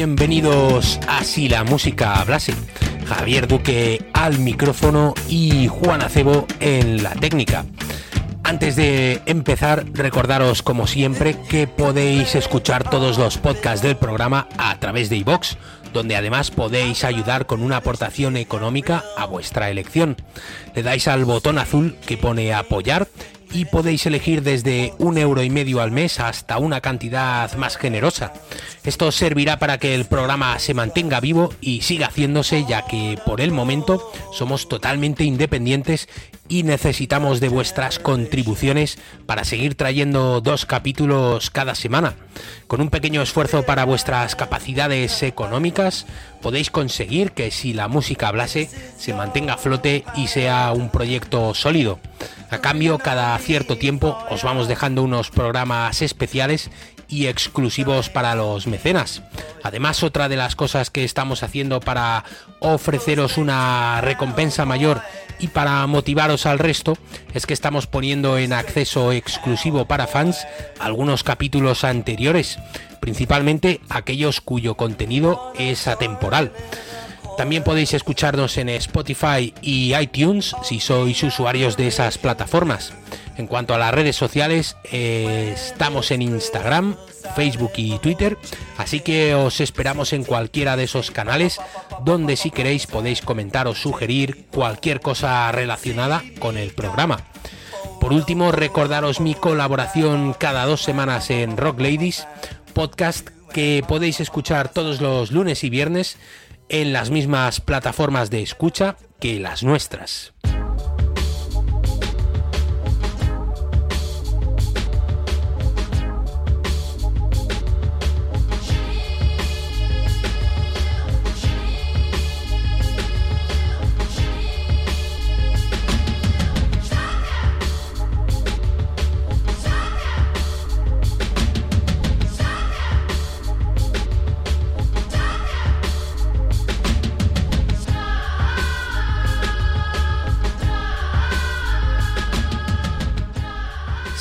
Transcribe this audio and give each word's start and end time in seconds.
bienvenidos 0.00 0.98
a 1.08 1.22
Si 1.24 1.46
la 1.50 1.62
música 1.62 2.22
hablase. 2.22 2.54
Javier 3.06 3.46
Duque 3.46 4.02
al 4.14 4.38
micrófono 4.38 5.12
y 5.28 5.68
Juan 5.68 6.00
Acebo 6.00 6.46
en 6.58 7.02
la 7.02 7.10
técnica. 7.10 7.66
Antes 8.42 8.76
de 8.76 9.20
empezar, 9.26 9.84
recordaros 9.92 10.62
como 10.62 10.86
siempre 10.86 11.36
que 11.50 11.66
podéis 11.66 12.34
escuchar 12.34 12.88
todos 12.88 13.18
los 13.18 13.36
podcasts 13.36 13.82
del 13.82 13.98
programa 13.98 14.48
a 14.56 14.80
través 14.80 15.10
de 15.10 15.18
iVox, 15.18 15.58
donde 15.92 16.16
además 16.16 16.50
podéis 16.50 17.04
ayudar 17.04 17.44
con 17.44 17.62
una 17.62 17.76
aportación 17.76 18.38
económica 18.38 19.04
a 19.18 19.26
vuestra 19.26 19.68
elección. 19.68 20.16
Le 20.74 20.82
dais 20.82 21.08
al 21.08 21.26
botón 21.26 21.58
azul 21.58 21.98
que 22.06 22.16
pone 22.16 22.54
apoyar 22.54 23.06
y 23.52 23.64
podéis 23.64 24.06
elegir 24.06 24.42
desde 24.42 24.94
un 24.98 25.18
euro 25.18 25.42
y 25.42 25.50
medio 25.50 25.80
al 25.80 25.90
mes 25.90 26.20
hasta 26.20 26.58
una 26.58 26.80
cantidad 26.80 27.52
más 27.56 27.76
generosa. 27.76 28.32
Esto 28.84 29.12
servirá 29.12 29.58
para 29.58 29.78
que 29.78 29.94
el 29.94 30.04
programa 30.04 30.58
se 30.58 30.74
mantenga 30.74 31.20
vivo 31.20 31.52
y 31.60 31.82
siga 31.82 32.06
haciéndose 32.06 32.64
ya 32.68 32.86
que 32.86 33.18
por 33.26 33.40
el 33.40 33.52
momento 33.52 34.10
somos 34.32 34.68
totalmente 34.68 35.24
independientes 35.24 36.08
y 36.48 36.64
necesitamos 36.64 37.40
de 37.40 37.48
vuestras 37.48 37.98
contribuciones 37.98 38.98
para 39.24 39.44
seguir 39.44 39.76
trayendo 39.76 40.40
dos 40.40 40.66
capítulos 40.66 41.50
cada 41.50 41.74
semana. 41.74 42.14
Con 42.66 42.80
un 42.80 42.90
pequeño 42.90 43.22
esfuerzo 43.22 43.62
para 43.62 43.84
vuestras 43.84 44.34
capacidades 44.34 45.22
económicas 45.22 46.06
podéis 46.40 46.70
conseguir 46.70 47.32
que 47.32 47.50
si 47.50 47.72
la 47.72 47.88
música 47.88 48.28
hablase 48.28 48.68
se 48.98 49.14
mantenga 49.14 49.54
a 49.54 49.58
flote 49.58 50.04
y 50.16 50.26
sea 50.28 50.72
un 50.72 50.90
proyecto 50.90 51.54
sólido. 51.54 51.98
A 52.50 52.58
cambio, 52.58 52.98
cada 52.98 53.38
cierto 53.38 53.78
tiempo 53.78 54.18
os 54.30 54.42
vamos 54.42 54.66
dejando 54.68 55.02
unos 55.02 55.30
programas 55.30 56.02
especiales 56.02 56.70
y 57.08 57.26
exclusivos 57.26 58.08
para 58.08 58.34
los 58.34 58.66
mecenas. 58.66 59.22
Además, 59.62 60.02
otra 60.02 60.28
de 60.28 60.36
las 60.36 60.56
cosas 60.56 60.90
que 60.90 61.04
estamos 61.04 61.42
haciendo 61.42 61.80
para 61.80 62.24
ofreceros 62.60 63.36
una 63.36 64.00
recompensa 64.00 64.64
mayor 64.64 65.02
y 65.38 65.48
para 65.48 65.86
motivaros 65.86 66.46
al 66.46 66.58
resto 66.58 66.96
es 67.34 67.46
que 67.46 67.54
estamos 67.54 67.86
poniendo 67.86 68.38
en 68.38 68.52
acceso 68.52 69.12
exclusivo 69.12 69.86
para 69.86 70.06
fans 70.06 70.46
algunos 70.78 71.24
capítulos 71.24 71.82
anteriores, 71.84 72.58
principalmente 73.00 73.80
aquellos 73.88 74.40
cuyo 74.40 74.76
contenido 74.76 75.52
es 75.58 75.88
atemporal. 75.88 76.52
También 77.36 77.64
podéis 77.64 77.94
escucharnos 77.94 78.58
en 78.58 78.68
Spotify 78.68 79.54
y 79.62 79.94
iTunes 79.94 80.54
si 80.62 80.78
sois 80.78 81.22
usuarios 81.22 81.76
de 81.76 81.88
esas 81.88 82.18
plataformas. 82.18 82.92
En 83.38 83.46
cuanto 83.46 83.72
a 83.72 83.78
las 83.78 83.94
redes 83.94 84.14
sociales, 84.14 84.76
eh, 84.92 85.54
estamos 85.54 86.10
en 86.10 86.20
Instagram, 86.20 86.96
Facebook 87.34 87.72
y 87.76 87.98
Twitter, 87.98 88.36
así 88.76 89.00
que 89.00 89.34
os 89.34 89.62
esperamos 89.62 90.12
en 90.12 90.24
cualquiera 90.24 90.76
de 90.76 90.84
esos 90.84 91.10
canales 91.10 91.58
donde 92.04 92.36
si 92.36 92.50
queréis 92.50 92.86
podéis 92.86 93.22
comentar 93.22 93.66
o 93.68 93.74
sugerir 93.74 94.46
cualquier 94.52 95.00
cosa 95.00 95.50
relacionada 95.52 96.22
con 96.40 96.58
el 96.58 96.72
programa. 96.74 97.24
Por 98.00 98.14
último, 98.14 98.50
recordaros 98.50 99.20
mi 99.20 99.34
colaboración 99.34 100.34
cada 100.38 100.64
dos 100.64 100.82
semanas 100.82 101.30
en 101.30 101.56
Rock 101.56 101.80
Ladies, 101.80 102.26
podcast 102.70 103.28
que 103.52 103.84
podéis 103.86 104.20
escuchar 104.20 104.72
todos 104.72 105.00
los 105.00 105.32
lunes 105.32 105.64
y 105.64 105.70
viernes 105.70 106.16
en 106.68 106.92
las 106.92 107.10
mismas 107.10 107.60
plataformas 107.60 108.30
de 108.30 108.42
escucha 108.42 108.96
que 109.18 109.40
las 109.40 109.62
nuestras. 109.62 110.32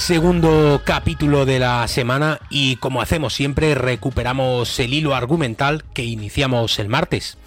Segundo 0.09 0.81
capítulo 0.85 1.45
de 1.45 1.59
la 1.59 1.87
semana 1.87 2.39
y 2.49 2.77
como 2.77 2.99
hacemos 2.99 3.35
siempre 3.35 3.75
recuperamos 3.75 4.79
el 4.79 4.95
hilo 4.95 5.13
argumental 5.13 5.83
que 5.93 6.03
iniciamos 6.03 6.79
el 6.79 6.89
martes. 6.89 7.37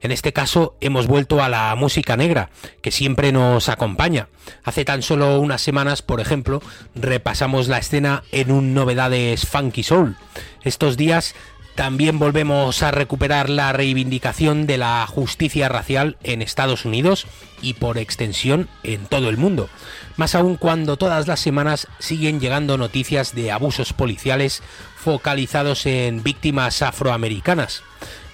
En 0.00 0.12
este 0.12 0.32
caso 0.32 0.76
hemos 0.80 1.08
vuelto 1.08 1.42
a 1.42 1.48
la 1.48 1.74
música 1.74 2.16
negra, 2.16 2.50
que 2.82 2.92
siempre 2.92 3.32
nos 3.32 3.68
acompaña. 3.68 4.28
Hace 4.62 4.84
tan 4.84 5.02
solo 5.02 5.40
unas 5.40 5.60
semanas, 5.60 6.02
por 6.02 6.20
ejemplo, 6.20 6.62
repasamos 6.94 7.66
la 7.66 7.78
escena 7.78 8.22
en 8.30 8.52
un 8.52 8.74
novedades 8.74 9.44
Funky 9.44 9.82
Soul. 9.82 10.16
Estos 10.62 10.96
días 10.96 11.34
también 11.74 12.18
volvemos 12.18 12.82
a 12.82 12.90
recuperar 12.90 13.50
la 13.50 13.72
reivindicación 13.72 14.66
de 14.66 14.78
la 14.78 15.06
justicia 15.08 15.68
racial 15.68 16.16
en 16.22 16.40
Estados 16.40 16.84
Unidos 16.84 17.26
y 17.62 17.74
por 17.74 17.98
extensión 17.98 18.68
en 18.82 19.06
todo 19.06 19.28
el 19.28 19.36
mundo, 19.36 19.68
más 20.16 20.34
aún 20.34 20.56
cuando 20.56 20.96
todas 20.96 21.26
las 21.26 21.40
semanas 21.40 21.88
siguen 21.98 22.40
llegando 22.40 22.78
noticias 22.78 23.34
de 23.34 23.50
abusos 23.50 23.92
policiales 23.92 24.62
focalizados 24.96 25.86
en 25.86 26.22
víctimas 26.22 26.80
afroamericanas. 26.82 27.82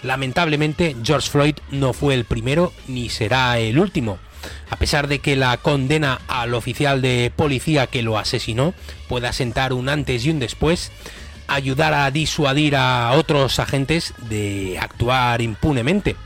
Lamentablemente, 0.03 0.97
George 1.03 1.31
Floyd 1.31 1.57
no 1.71 1.93
fue 1.93 2.15
el 2.15 2.25
primero 2.25 2.73
ni 2.89 3.09
será 3.09 3.59
el 3.59 3.79
último. 3.79 4.19
A 4.71 4.77
pesar 4.77 5.09
de 5.09 5.19
que 5.19 5.37
la 5.37 5.57
condena 5.59 6.21
al 6.27 6.55
oficial 6.55 7.03
de 7.03 7.31
policía 7.35 7.87
que 7.87 8.03
lo 8.03 8.19
asesinó 8.19 8.73
pueda 9.09 9.33
sentar 9.33 9.73
un 9.73 9.89
antes 9.89 10.25
y 10.25 10.31
un 10.31 10.39
después, 10.39 10.91
ayudar 11.51 11.93
a 11.93 12.11
disuadir 12.11 12.77
a 12.77 13.13
otros 13.13 13.59
agentes 13.59 14.15
de 14.29 14.79
actuar 14.81 15.43
impunemente. 15.43 16.17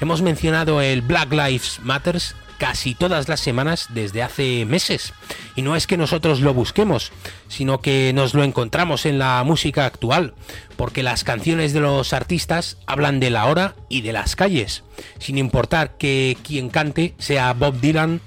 Hemos 0.00 0.22
mencionado 0.22 0.80
el 0.80 1.02
Black 1.02 1.32
Lives 1.32 1.80
Matters 1.82 2.36
casi 2.58 2.94
todas 2.94 3.28
las 3.28 3.40
semanas 3.40 3.88
desde 3.90 4.22
hace 4.22 4.64
meses. 4.64 5.12
Y 5.54 5.62
no 5.62 5.76
es 5.76 5.86
que 5.86 5.96
nosotros 5.96 6.40
lo 6.40 6.54
busquemos, 6.54 7.12
sino 7.48 7.80
que 7.80 8.12
nos 8.14 8.34
lo 8.34 8.44
encontramos 8.44 9.06
en 9.06 9.18
la 9.18 9.42
música 9.44 9.86
actual, 9.86 10.34
porque 10.76 11.02
las 11.02 11.24
canciones 11.24 11.72
de 11.72 11.80
los 11.80 12.12
artistas 12.12 12.78
hablan 12.86 13.20
de 13.20 13.30
la 13.30 13.46
hora 13.46 13.74
y 13.88 14.02
de 14.02 14.12
las 14.12 14.36
calles, 14.36 14.84
sin 15.18 15.38
importar 15.38 15.96
que 15.96 16.36
quien 16.42 16.68
cante 16.68 17.14
sea 17.18 17.52
Bob 17.52 17.80
Dylan, 17.80 18.20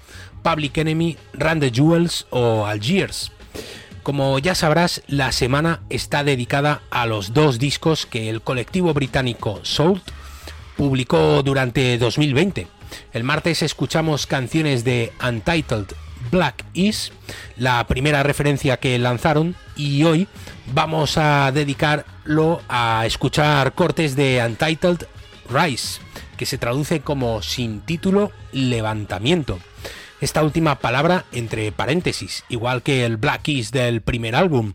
Public 0.44 0.78
Enemy, 0.78 1.18
Randy 1.34 1.72
Jewels 1.72 2.28
o 2.30 2.66
Algiers. 2.66 3.32
Como 4.10 4.40
ya 4.40 4.56
sabrás, 4.56 5.04
la 5.06 5.32
semana 5.32 5.82
está 5.92 6.24
dedicada 6.24 6.82
a 6.90 7.06
los 7.06 7.32
dos 7.36 7.60
discos 7.60 8.08
que 8.08 8.28
el 8.32 8.42
colectivo 8.42 8.92
británico 8.92 9.60
Soul 9.62 10.02
publicó 10.76 11.44
durante 11.44 11.96
2020. 12.00 12.66
El 13.14 13.24
martes 13.24 13.62
escuchamos 13.62 14.26
canciones 14.26 14.84
de 14.84 15.14
Untitled 15.24 15.86
Black 16.32 16.66
Is, 16.74 17.12
la 17.56 17.86
primera 17.86 18.24
referencia 18.24 18.78
que 18.78 18.98
lanzaron, 18.98 19.56
y 19.76 20.04
hoy 20.06 20.28
vamos 20.74 21.20
a 21.20 21.52
dedicarlo 21.52 22.64
a 22.68 23.04
escuchar 23.06 23.76
cortes 23.76 24.16
de 24.16 24.42
Untitled 24.44 25.06
Rise, 25.52 26.02
que 26.36 26.48
se 26.48 26.58
traduce 26.58 27.02
como 27.02 27.44
sin 27.44 27.82
título 27.82 28.32
levantamiento 28.54 29.60
esta 30.22 30.44
última 30.44 30.80
palabra 30.80 31.26
entre 31.32 31.72
paréntesis, 31.72 32.44
igual 32.50 32.82
que 32.84 33.06
el 33.06 33.18
Black 33.18 33.44
Keys 33.44 33.72
del 33.72 34.02
primer 34.02 34.36
álbum. 34.36 34.74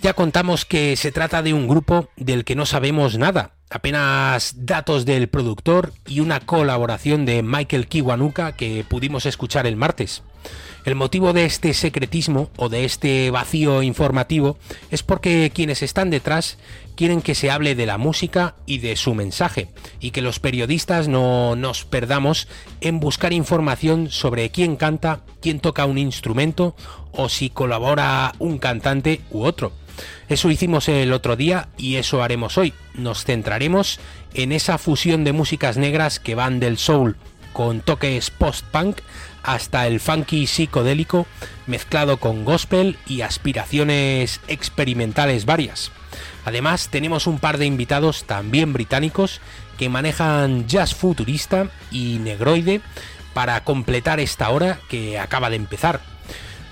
Ya 0.00 0.14
contamos 0.14 0.64
que 0.64 0.96
se 0.96 1.10
trata 1.10 1.42
de 1.42 1.54
un 1.54 1.66
grupo 1.66 2.08
del 2.16 2.44
que 2.44 2.54
no 2.54 2.66
sabemos 2.66 3.18
nada, 3.18 3.52
apenas 3.68 4.54
datos 4.64 5.04
del 5.04 5.28
productor 5.28 5.92
y 6.06 6.20
una 6.20 6.40
colaboración 6.40 7.26
de 7.26 7.42
Michael 7.42 7.88
Kiwanuka 7.88 8.52
que 8.52 8.84
pudimos 8.88 9.26
escuchar 9.26 9.66
el 9.66 9.76
martes. 9.76 10.22
El 10.84 10.94
motivo 10.94 11.32
de 11.32 11.44
este 11.44 11.74
secretismo 11.74 12.50
o 12.56 12.68
de 12.68 12.84
este 12.84 13.30
vacío 13.30 13.82
informativo 13.82 14.56
es 14.90 15.02
porque 15.02 15.50
quienes 15.54 15.82
están 15.82 16.08
detrás 16.08 16.56
quieren 16.96 17.20
que 17.20 17.34
se 17.34 17.50
hable 17.50 17.74
de 17.74 17.84
la 17.84 17.98
música 17.98 18.54
y 18.64 18.78
de 18.78 18.96
su 18.96 19.14
mensaje, 19.14 19.68
y 20.00 20.12
que 20.12 20.22
los 20.22 20.40
periodistas 20.40 21.06
no 21.06 21.56
nos 21.56 21.84
perdamos 21.84 22.48
en 22.80 23.00
buscar 23.00 23.32
información 23.32 24.10
sobre 24.10 24.50
quién 24.50 24.76
canta, 24.76 25.20
quién 25.40 25.60
toca 25.60 25.84
un 25.84 25.98
instrumento 25.98 26.74
o 27.12 27.28
si 27.28 27.50
colabora 27.50 28.34
un 28.38 28.58
cantante 28.58 29.20
u 29.30 29.42
otro. 29.42 29.72
Eso 30.28 30.50
hicimos 30.50 30.88
el 30.88 31.12
otro 31.12 31.36
día 31.36 31.68
y 31.76 31.96
eso 31.96 32.22
haremos 32.22 32.56
hoy. 32.56 32.72
Nos 32.94 33.24
centraremos 33.24 34.00
en 34.34 34.52
esa 34.52 34.78
fusión 34.78 35.24
de 35.24 35.32
músicas 35.32 35.76
negras 35.76 36.18
que 36.18 36.34
van 36.34 36.60
del 36.60 36.78
soul 36.78 37.16
con 37.52 37.80
toques 37.80 38.30
post-punk 38.30 38.98
hasta 39.42 39.86
el 39.86 40.00
funky 40.00 40.46
psicodélico 40.46 41.26
mezclado 41.66 42.18
con 42.18 42.44
gospel 42.44 42.96
y 43.06 43.22
aspiraciones 43.22 44.40
experimentales 44.48 45.44
varias. 45.44 45.90
Además, 46.44 46.88
tenemos 46.88 47.26
un 47.26 47.38
par 47.38 47.58
de 47.58 47.66
invitados 47.66 48.24
también 48.24 48.72
británicos 48.72 49.40
que 49.76 49.88
manejan 49.88 50.66
jazz 50.66 50.94
futurista 50.94 51.70
y 51.90 52.18
negroide 52.18 52.80
para 53.34 53.62
completar 53.64 54.18
esta 54.18 54.50
hora 54.50 54.80
que 54.88 55.18
acaba 55.18 55.50
de 55.50 55.56
empezar. 55.56 56.00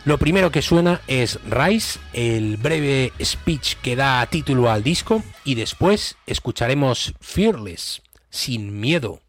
Lo 0.07 0.19
primero 0.19 0.53
que 0.53 0.63
suena 0.63 1.01
es 1.09 1.41
Rise, 1.49 1.99
el 2.13 2.57
breve 2.57 3.13
speech 3.21 3.75
que 3.83 3.97
da 3.97 4.25
título 4.27 4.71
al 4.71 4.85
disco, 4.85 5.23
y 5.45 5.57
después 5.57 6.17
escucharemos 6.27 7.13
Fearless, 7.21 8.03
sin 8.31 8.79
miedo. 8.79 9.26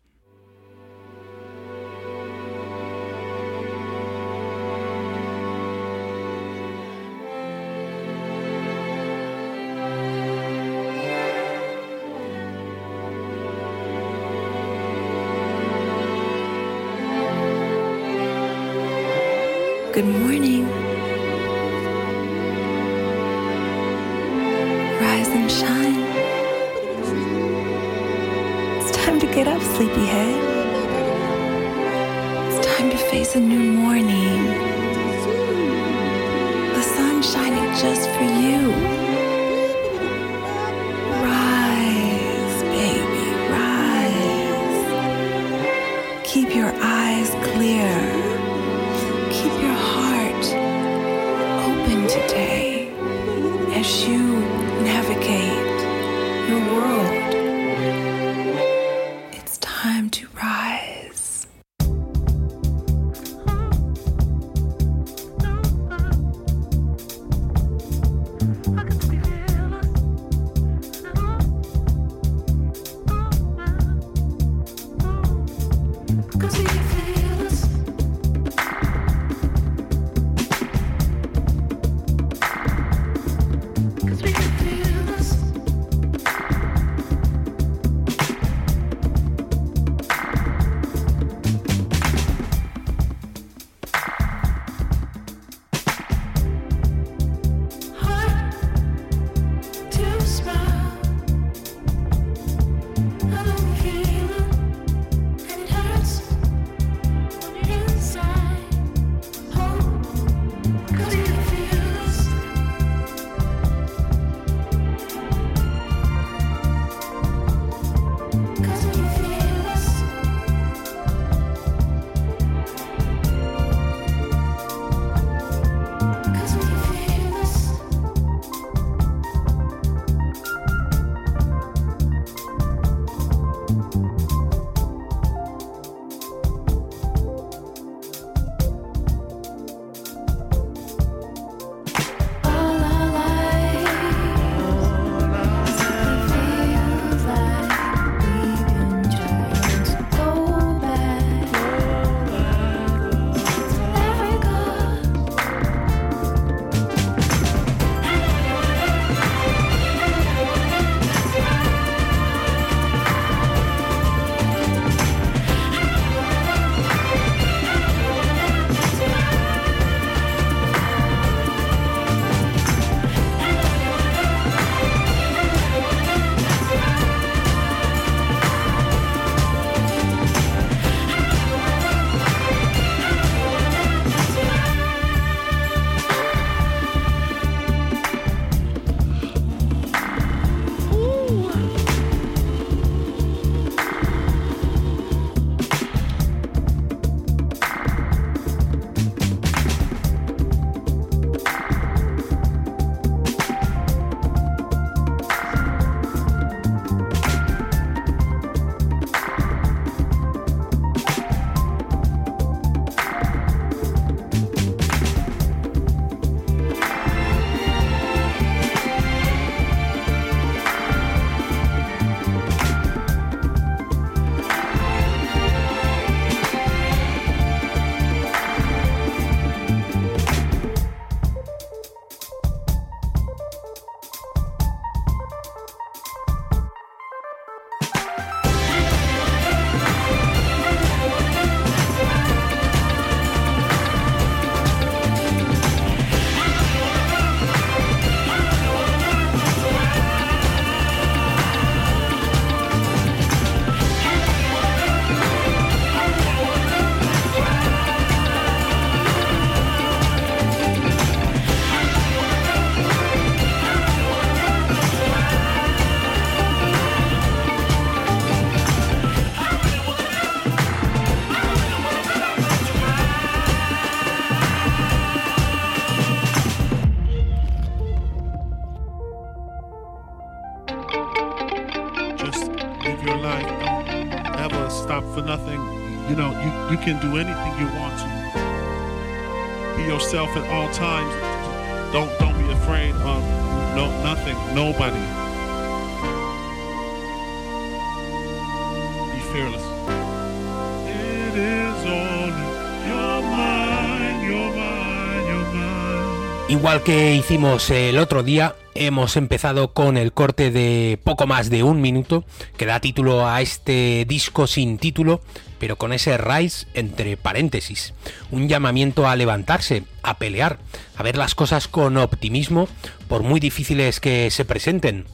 Igual 306.68 306.84
que 306.84 307.16
hicimos 307.16 307.70
el 307.70 307.98
otro 307.98 308.24
día, 308.24 308.54
hemos 308.76 309.16
empezado 309.16 309.72
con 309.72 309.96
el 309.96 310.12
corte 310.12 310.52
de 310.52 311.00
poco 311.02 311.26
más 311.26 311.50
de 311.50 311.64
un 311.64 311.80
minuto 311.80 312.26
que 312.58 312.66
da 312.66 312.82
título 312.82 313.26
a 313.26 313.42
este 313.42 314.04
disco 314.06 314.48
sin 314.48 314.78
título, 314.78 315.22
pero 315.60 315.78
con 315.78 315.94
ese 315.94 316.18
rise 316.18 316.68
entre 316.74 317.16
paréntesis. 317.16 317.94
Un 318.32 318.50
llamamiento 318.50 319.08
a 319.08 319.16
levantarse, 319.16 319.84
a 320.04 320.18
pelear, 320.18 320.60
a 320.98 321.04
ver 321.04 321.16
las 321.16 321.36
cosas 321.36 321.70
con 321.70 321.96
optimismo, 321.96 322.68
por 323.08 323.24
muy 323.24 323.40
difíciles 323.40 324.02
que 324.02 324.30
se 324.30 324.44
presenten. 324.44 325.06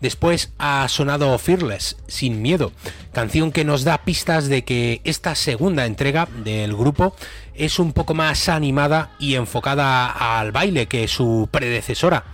Después 0.00 0.52
ha 0.58 0.86
sonado 0.88 1.36
Fearless, 1.38 1.96
Sin 2.06 2.42
Miedo, 2.42 2.72
canción 3.12 3.52
que 3.52 3.64
nos 3.64 3.84
da 3.84 4.04
pistas 4.04 4.48
de 4.48 4.64
que 4.64 5.00
esta 5.04 5.34
segunda 5.34 5.86
entrega 5.86 6.28
del 6.44 6.74
grupo 6.74 7.14
es 7.54 7.78
un 7.78 7.92
poco 7.92 8.14
más 8.14 8.48
animada 8.48 9.10
y 9.18 9.34
enfocada 9.34 10.38
al 10.38 10.52
baile 10.52 10.86
que 10.86 11.08
su 11.08 11.48
predecesora. 11.50 12.24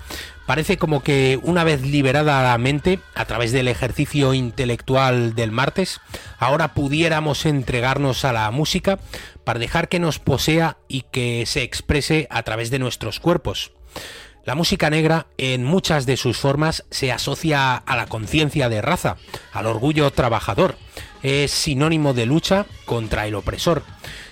Parece 0.48 0.78
como 0.78 1.02
que 1.02 1.38
una 1.42 1.62
vez 1.62 1.82
liberada 1.82 2.42
la 2.42 2.56
mente 2.56 3.00
a 3.14 3.26
través 3.26 3.52
del 3.52 3.68
ejercicio 3.68 4.32
intelectual 4.32 5.34
del 5.34 5.50
martes, 5.50 6.00
ahora 6.38 6.72
pudiéramos 6.72 7.44
entregarnos 7.44 8.24
a 8.24 8.32
la 8.32 8.50
música 8.50 8.98
para 9.44 9.58
dejar 9.58 9.90
que 9.90 9.98
nos 9.98 10.18
posea 10.18 10.78
y 10.88 11.02
que 11.02 11.44
se 11.44 11.62
exprese 11.62 12.28
a 12.30 12.44
través 12.44 12.70
de 12.70 12.78
nuestros 12.78 13.20
cuerpos. 13.20 13.72
La 14.48 14.54
música 14.54 14.88
negra 14.88 15.26
en 15.36 15.62
muchas 15.62 16.06
de 16.06 16.16
sus 16.16 16.38
formas 16.38 16.86
se 16.88 17.12
asocia 17.12 17.76
a 17.76 17.96
la 17.96 18.06
conciencia 18.06 18.70
de 18.70 18.80
raza, 18.80 19.18
al 19.52 19.66
orgullo 19.66 20.10
trabajador. 20.10 20.78
Es 21.22 21.50
sinónimo 21.50 22.14
de 22.14 22.24
lucha 22.24 22.64
contra 22.86 23.26
el 23.26 23.34
opresor. 23.34 23.82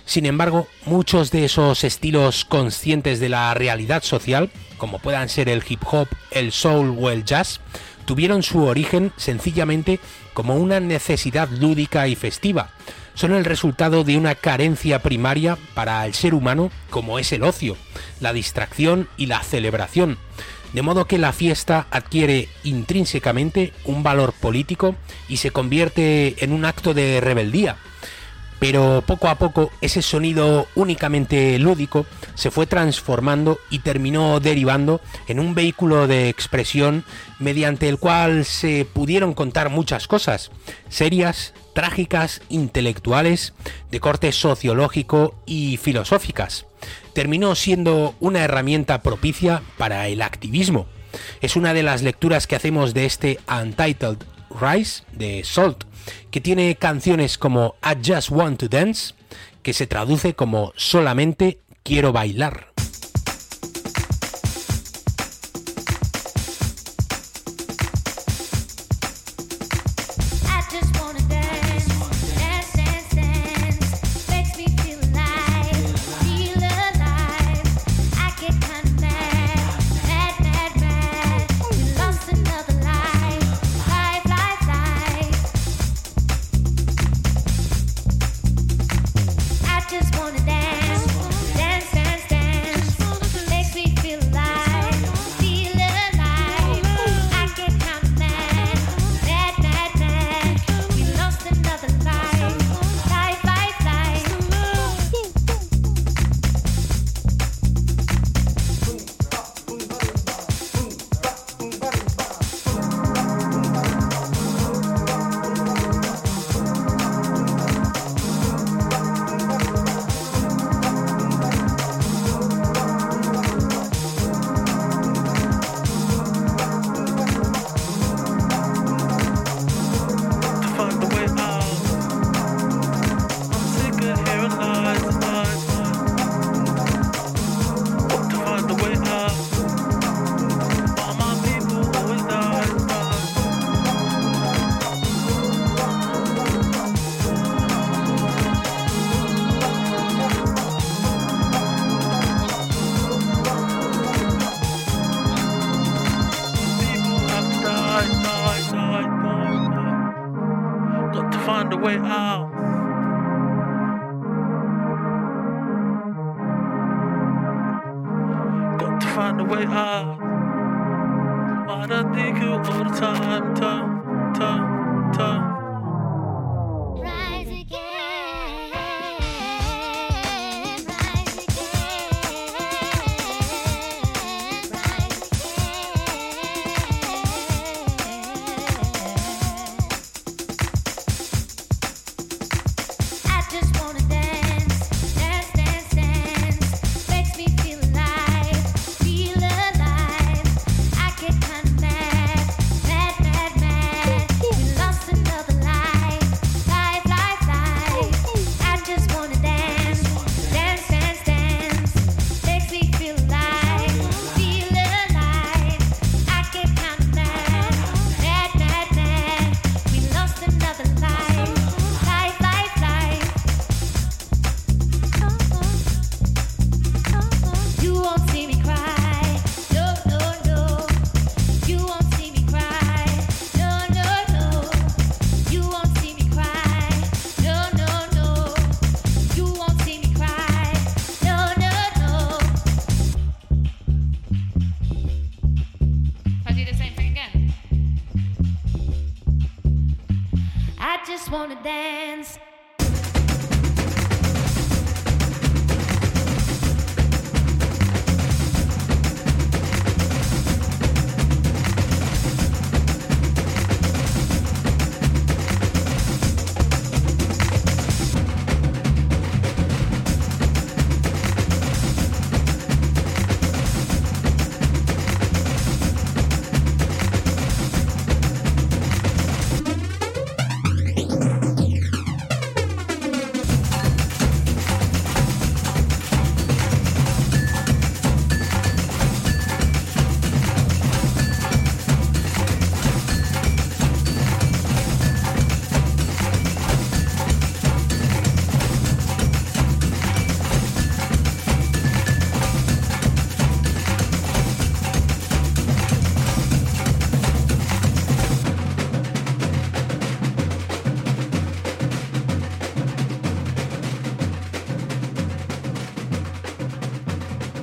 Sin 0.06 0.24
embargo, 0.24 0.68
muchos 0.86 1.30
de 1.32 1.44
esos 1.44 1.84
estilos 1.84 2.46
conscientes 2.46 3.20
de 3.20 3.28
la 3.28 3.52
realidad 3.52 4.02
social, 4.02 4.50
como 4.78 5.00
puedan 5.00 5.28
ser 5.28 5.50
el 5.50 5.62
hip 5.68 5.82
hop, 5.84 6.08
el 6.30 6.50
soul 6.50 6.96
o 6.98 7.10
el 7.10 7.26
jazz, 7.26 7.60
tuvieron 8.06 8.42
su 8.42 8.64
origen 8.64 9.12
sencillamente 9.18 10.00
como 10.32 10.56
una 10.56 10.80
necesidad 10.80 11.50
lúdica 11.50 12.08
y 12.08 12.16
festiva. 12.16 12.70
Son 13.16 13.32
el 13.32 13.46
resultado 13.46 14.04
de 14.04 14.18
una 14.18 14.34
carencia 14.34 15.00
primaria 15.00 15.56
para 15.72 16.04
el 16.04 16.12
ser 16.12 16.34
humano 16.34 16.70
como 16.90 17.18
es 17.18 17.32
el 17.32 17.44
ocio, 17.44 17.74
la 18.20 18.34
distracción 18.34 19.08
y 19.16 19.24
la 19.24 19.42
celebración. 19.42 20.18
De 20.74 20.82
modo 20.82 21.06
que 21.06 21.16
la 21.16 21.32
fiesta 21.32 21.86
adquiere 21.90 22.50
intrínsecamente 22.62 23.72
un 23.86 24.02
valor 24.02 24.34
político 24.34 24.96
y 25.28 25.38
se 25.38 25.50
convierte 25.50 26.44
en 26.44 26.52
un 26.52 26.66
acto 26.66 26.92
de 26.92 27.22
rebeldía, 27.22 27.78
pero 28.58 29.02
poco 29.06 29.28
a 29.28 29.36
poco 29.36 29.70
ese 29.80 30.02
sonido 30.02 30.66
únicamente 30.74 31.58
lúdico 31.58 32.06
se 32.34 32.50
fue 32.50 32.66
transformando 32.66 33.58
y 33.70 33.80
terminó 33.80 34.40
derivando 34.40 35.00
en 35.28 35.40
un 35.40 35.54
vehículo 35.54 36.06
de 36.06 36.28
expresión 36.28 37.04
mediante 37.38 37.88
el 37.88 37.98
cual 37.98 38.44
se 38.44 38.86
pudieron 38.90 39.34
contar 39.34 39.68
muchas 39.68 40.06
cosas, 40.06 40.50
serias, 40.88 41.52
trágicas, 41.74 42.40
intelectuales, 42.48 43.52
de 43.90 44.00
corte 44.00 44.32
sociológico 44.32 45.34
y 45.44 45.76
filosóficas. 45.76 46.66
Terminó 47.12 47.54
siendo 47.54 48.14
una 48.20 48.40
herramienta 48.44 49.02
propicia 49.02 49.62
para 49.76 50.08
el 50.08 50.22
activismo. 50.22 50.86
Es 51.40 51.56
una 51.56 51.74
de 51.74 51.82
las 51.82 52.02
lecturas 52.02 52.46
que 52.46 52.56
hacemos 52.56 52.94
de 52.94 53.04
este 53.04 53.38
Untitled 53.48 54.18
Rise 54.58 55.02
de 55.12 55.42
Salt, 55.44 55.84
que 56.30 56.40
tiene 56.40 56.76
canciones 56.76 57.38
como 57.38 57.74
I 57.82 57.96
Just 58.04 58.30
Want 58.30 58.60
to 58.60 58.68
Dance, 58.68 59.14
que 59.62 59.72
se 59.72 59.86
traduce 59.86 60.34
como 60.34 60.72
solamente 60.76 61.58
quiero 61.82 62.12
bailar. 62.12 62.75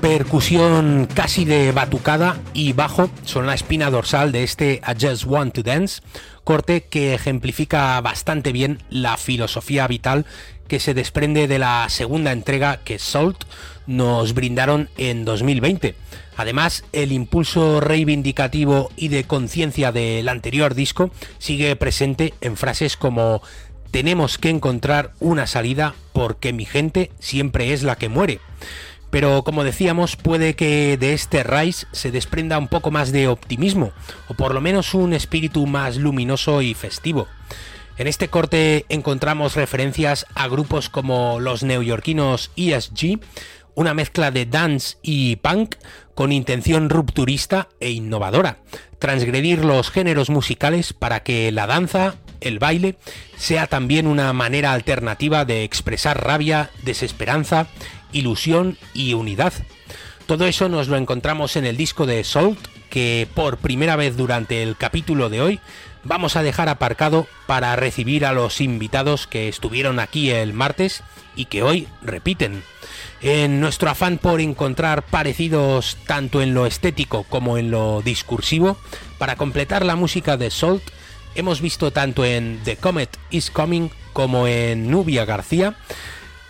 Percusión 0.04 1.08
casi 1.16 1.46
de 1.46 1.72
batucada 1.72 2.38
y 2.54 2.74
bajo 2.74 3.10
son 3.24 3.48
la 3.48 3.54
espina 3.54 3.90
dorsal 3.90 4.34
de 4.34 4.44
este 4.44 4.82
I 4.86 5.00
Just 5.00 5.24
Want 5.24 5.54
to 5.54 5.64
Dance, 5.64 6.02
corte 6.44 6.84
que 6.84 7.14
ejemplifica 7.14 8.02
bastante 8.02 8.52
bien 8.52 8.84
la 8.90 9.16
filosofía 9.16 9.88
vital 9.88 10.26
que 10.68 10.82
se 10.82 10.94
desprende 10.94 11.48
de 11.48 11.58
la 11.58 11.88
segunda 11.88 12.34
entrega 12.34 12.82
que 12.84 13.00
Salt 13.00 13.46
nos 13.88 14.34
brindaron 14.34 14.90
en 14.98 15.24
2020. 15.24 15.96
Además, 16.36 16.84
el 16.92 17.14
impulso 17.14 17.80
reivindicativo 17.80 18.92
y 18.98 19.08
de 19.08 19.24
conciencia 19.24 19.94
del 19.94 20.28
anterior 20.28 20.76
disco 20.76 21.12
sigue 21.38 21.74
presente 21.78 22.34
en 22.42 22.58
frases 22.58 22.98
como 22.98 23.42
tenemos 23.92 24.38
que 24.38 24.50
encontrar 24.50 25.14
una 25.22 25.48
salida 25.48 25.96
porque 26.12 26.52
mi 26.52 26.66
gente 26.66 27.10
siempre 27.20 27.72
es 27.72 27.84
la 27.84 27.96
que 27.96 28.10
muere. 28.10 28.42
Pero 29.14 29.44
como 29.44 29.64
decíamos, 29.64 30.16
puede 30.16 30.56
que 30.56 30.98
de 30.98 31.14
este 31.14 31.44
Rise 31.44 31.86
se 31.92 32.10
desprenda 32.10 32.58
un 32.58 32.68
poco 32.68 32.90
más 32.90 33.12
de 33.12 33.28
optimismo, 33.28 33.92
o 34.28 34.34
por 34.34 34.56
lo 34.56 34.60
menos 34.60 34.96
un 34.96 35.14
espíritu 35.14 35.68
más 35.68 35.98
luminoso 35.98 36.64
y 36.64 36.74
festivo. 36.74 37.28
En 38.00 38.08
este 38.08 38.30
corte 38.30 38.88
encontramos 38.90 39.56
referencias 39.56 40.26
a 40.34 40.48
grupos 40.48 40.90
como 40.90 41.40
los 41.40 41.62
neoyorquinos 41.62 42.50
ESG, 42.56 43.20
una 43.76 43.94
mezcla 43.94 44.32
de 44.32 44.48
dance 44.48 44.98
y 45.04 45.36
punk 45.36 45.76
con 46.16 46.32
intención 46.32 46.90
rupturista 46.90 47.70
e 47.80 47.92
innovadora, 47.92 48.58
transgredir 48.98 49.64
los 49.64 49.92
géneros 49.92 50.32
musicales 50.32 50.92
para 50.94 51.22
que 51.22 51.52
la 51.52 51.68
danza, 51.68 52.16
el 52.42 52.58
baile, 52.58 52.98
sea 53.38 53.68
también 53.68 54.08
una 54.08 54.34
manera 54.34 54.74
alternativa 54.74 55.46
de 55.46 55.64
expresar 55.64 56.26
rabia, 56.26 56.72
desesperanza 56.82 57.68
ilusión 58.14 58.78
y 58.94 59.14
unidad. 59.14 59.54
Todo 60.26 60.46
eso 60.46 60.70
nos 60.70 60.88
lo 60.88 60.96
encontramos 60.96 61.56
en 61.58 61.66
el 61.66 61.76
disco 61.76 62.06
de 62.06 62.24
Salt, 62.24 62.58
que 62.90 63.28
por 63.34 63.58
primera 63.58 63.96
vez 63.96 64.16
durante 64.16 64.64
el 64.64 64.78
capítulo 64.78 65.30
de 65.30 65.42
hoy 65.42 65.60
vamos 66.04 66.36
a 66.36 66.44
dejar 66.44 66.70
aparcado 66.70 67.28
para 67.48 67.76
recibir 67.76 68.26
a 68.26 68.34
los 68.34 68.62
invitados 68.62 69.28
que 69.28 69.48
estuvieron 69.48 70.00
aquí 70.00 70.30
el 70.30 70.54
martes 70.54 71.04
y 71.36 71.46
que 71.46 71.64
hoy 71.64 71.88
repiten. 72.02 72.64
En 73.22 73.60
nuestro 73.60 73.90
afán 73.90 74.18
por 74.18 74.42
encontrar 74.42 75.04
parecidos 75.04 75.98
tanto 76.06 76.42
en 76.42 76.54
lo 76.54 76.66
estético 76.66 77.24
como 77.24 77.58
en 77.58 77.72
lo 77.72 78.02
discursivo, 78.02 78.78
para 79.18 79.36
completar 79.38 79.86
la 79.86 79.96
música 79.96 80.38
de 80.38 80.52
Salt, 80.52 80.84
hemos 81.36 81.62
visto 81.62 81.92
tanto 81.92 82.26
en 82.26 82.60
The 82.64 82.78
Comet 82.78 83.18
is 83.30 83.50
Coming 83.50 83.90
como 84.12 84.48
en 84.48 84.92
Nubia 84.92 85.26
García 85.26 85.76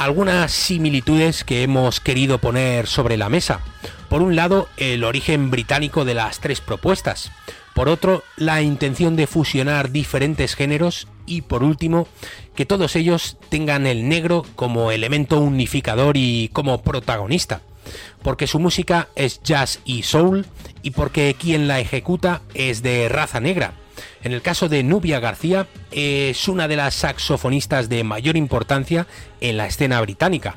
algunas 0.04 0.52
similitudes 0.52 1.46
que 1.46 1.63
hemos 1.63 2.02
querido 2.02 2.38
poner 2.38 2.88
sobre 2.88 3.16
la 3.16 3.30
mesa. 3.30 3.62
Por 4.10 4.22
un 4.22 4.36
lado, 4.36 4.68
el 4.76 5.04
origen 5.04 5.50
británico 5.50 6.04
de 6.04 6.13
las 6.13 6.39
tres 6.39 6.60
propuestas. 6.60 7.32
Por 7.74 7.88
otro, 7.88 8.24
la 8.36 8.62
intención 8.62 9.16
de 9.16 9.28
fusionar 9.28 9.92
diferentes 9.92 10.56
géneros. 10.56 11.08
Y 11.26 11.44
por 11.44 11.63
último, 11.63 12.08
que 12.54 12.66
todos 12.66 12.98
ellos 12.98 13.38
tengan 13.48 13.88
el 13.88 14.10
negro 14.10 14.46
como 14.56 14.92
elemento 14.92 15.39
unificador 15.39 16.18
y 16.18 16.50
como 16.52 16.82
protagonista. 16.82 17.62
Porque 18.22 18.46
su 18.46 18.60
música 18.60 19.08
es 19.16 19.42
jazz 19.42 19.80
y 19.86 20.04
soul 20.04 20.46
y 20.82 20.92
porque 20.92 21.36
quien 21.39 21.68
la 21.70 21.80
ejecuta 21.80 22.42
es 22.54 22.84
de 22.84 23.08
raza 23.08 23.39
negra 23.39 23.74
en 24.24 24.34
el 24.34 24.42
caso 24.42 24.70
de 24.70 24.84
Nubia 24.84 25.20
García, 25.20 25.68
es 25.92 26.48
una 26.48 26.68
de 26.68 26.76
las 26.76 26.96
saxofonistas 26.96 27.89
de 27.89 28.04
mayor 28.04 28.38
importancia 28.38 29.08
en 29.42 29.58
la 29.58 29.68
escena 29.68 30.00
británica. 30.02 30.56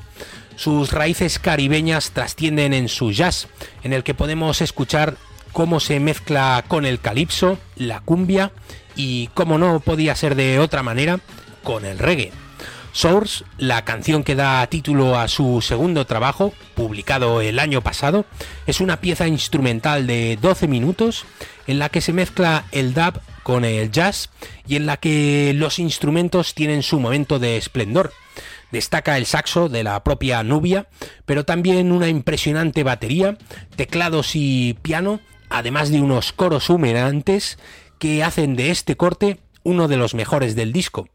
Sus 0.55 0.91
raíces 0.91 1.37
caribeñas 1.39 2.11
trascienden 2.11 2.73
en 2.73 2.89
su 2.89 3.11
jazz, 3.11 3.47
en 3.83 3.93
el 3.93 4.03
que 4.03 4.13
podemos 4.13 4.61
escuchar 4.61 5.15
cómo 5.51 5.79
se 5.79 5.99
mezcla 5.99 6.63
con 6.67 6.85
el 6.85 6.99
calipso, 6.99 7.59
la 7.75 7.99
cumbia 7.99 8.51
y, 8.95 9.27
como 9.33 9.57
no 9.57 9.79
podía 9.79 10.15
ser 10.15 10.35
de 10.35 10.59
otra 10.59 10.83
manera, 10.83 11.19
con 11.63 11.85
el 11.85 11.99
reggae. 11.99 12.31
Source, 12.91 13.45
la 13.59 13.85
canción 13.85 14.23
que 14.23 14.33
da 14.33 14.65
título 14.65 15.19
a 15.19 15.27
su 15.27 15.61
segundo 15.61 16.05
trabajo, 16.07 16.51
publicado 16.73 17.41
el 17.41 17.59
año 17.59 17.81
pasado, 17.81 18.25
es 18.65 18.81
una 18.81 19.01
pieza 19.01 19.27
instrumental 19.27 20.07
de 20.07 20.39
12 20.41 20.67
minutos 20.67 21.25
en 21.67 21.77
la 21.77 21.89
que 21.89 22.01
se 22.01 22.11
mezcla 22.11 22.65
el 22.71 22.95
dub 22.95 23.21
con 23.47 23.63
el 23.63 23.93
jazz 23.93 24.29
y 24.67 24.75
en 24.75 24.85
la 24.85 24.97
que 24.97 25.53
los 25.55 25.79
instrumentos 25.79 26.53
tienen 26.53 26.83
su 26.83 26.99
momento 26.99 27.39
de 27.39 27.55
esplendor. 27.55 28.11
Destaca 28.73 29.17
el 29.17 29.25
saxo 29.25 29.69
de 29.69 29.85
la 29.85 30.03
propia 30.03 30.43
Nubia, 30.43 30.89
pero 31.25 31.45
también 31.45 31.93
una 31.93 32.09
impresionante 32.09 32.83
batería, 32.83 33.37
teclados 33.77 34.31
y 34.35 34.77
piano, 34.81 35.21
además 35.49 35.91
de 35.91 36.01
unos 36.01 36.33
coros 36.33 36.69
humeantes 36.69 37.57
que 37.99 38.21
hacen 38.21 38.57
de 38.57 38.69
este 38.69 38.97
corte 38.97 39.39
uno 39.63 39.87
de 39.87 39.95
los 39.95 40.13
mejores 40.13 40.53
del 40.57 40.73
disco. 40.73 41.07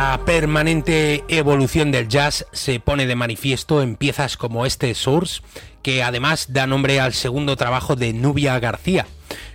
La 0.00 0.24
permanente 0.24 1.24
evolución 1.28 1.92
del 1.92 2.08
jazz 2.08 2.46
se 2.52 2.80
pone 2.80 3.06
de 3.06 3.16
manifiesto 3.16 3.82
en 3.82 3.96
piezas 3.96 4.38
como 4.38 4.64
este 4.64 4.94
Source, 4.94 5.42
que 5.82 6.02
además 6.02 6.54
da 6.54 6.66
nombre 6.66 7.00
al 7.00 7.12
segundo 7.12 7.54
trabajo 7.54 7.96
de 7.96 8.14
Nubia 8.14 8.58
García. 8.60 9.06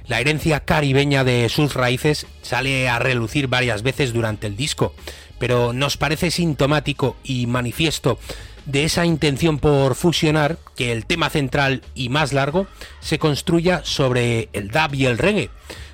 La 0.05 0.19
herencia 0.19 0.59
caribeña 0.59 1.23
de 1.23 1.49
sus 1.49 1.73
raíces 1.73 2.27
sale 2.43 2.87
a 2.87 2.99
relucir 2.99 3.47
varias 3.47 3.81
veces 3.81 4.13
durante 4.13 4.45
el 4.45 4.55
disco, 4.55 4.93
pero 5.39 5.73
nos 5.73 5.97
parece 5.97 6.29
sintomático 6.29 7.17
y 7.23 7.47
manifiesto 7.47 8.19
de 8.67 8.83
esa 8.83 9.03
intención 9.03 9.57
por 9.57 9.95
fusionar 9.95 10.59
que 10.75 10.91
el 10.91 11.07
tema 11.07 11.31
central 11.31 11.81
y 11.95 12.09
más 12.09 12.33
largo 12.33 12.67
se 12.99 13.17
construya 13.17 13.81
sobre 13.83 14.49
el 14.53 14.69
dub 14.69 14.93
y 14.93 15.07
el 15.07 15.17
reggae 15.17 15.49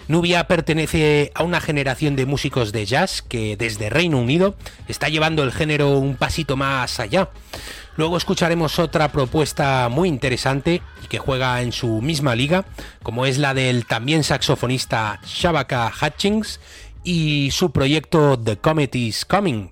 Nubia 0.07 0.47
pertenece 0.47 1.31
a 1.35 1.43
una 1.43 1.61
generación 1.61 2.15
de 2.15 2.25
músicos 2.25 2.71
de 2.71 2.85
jazz 2.85 3.21
que 3.21 3.55
desde 3.57 3.89
Reino 3.89 4.19
Unido 4.19 4.55
está 4.87 5.09
llevando 5.09 5.43
el 5.43 5.51
género 5.51 5.97
un 5.97 6.15
pasito 6.15 6.57
más 6.57 6.99
allá. 6.99 7.29
Luego 7.97 8.17
escucharemos 8.17 8.79
otra 8.79 9.11
propuesta 9.11 9.89
muy 9.89 10.09
interesante 10.09 10.81
y 11.03 11.07
que 11.07 11.19
juega 11.19 11.61
en 11.61 11.71
su 11.71 12.01
misma 12.01 12.35
liga, 12.35 12.65
como 13.03 13.25
es 13.25 13.37
la 13.37 13.53
del 13.53 13.85
también 13.85 14.23
saxofonista 14.23 15.19
Shabaka 15.25 15.91
Hutchings 16.01 16.59
y 17.03 17.51
su 17.51 17.71
proyecto 17.71 18.39
The 18.39 18.57
Comet 18.57 18.95
is 18.95 19.25
Coming, 19.25 19.71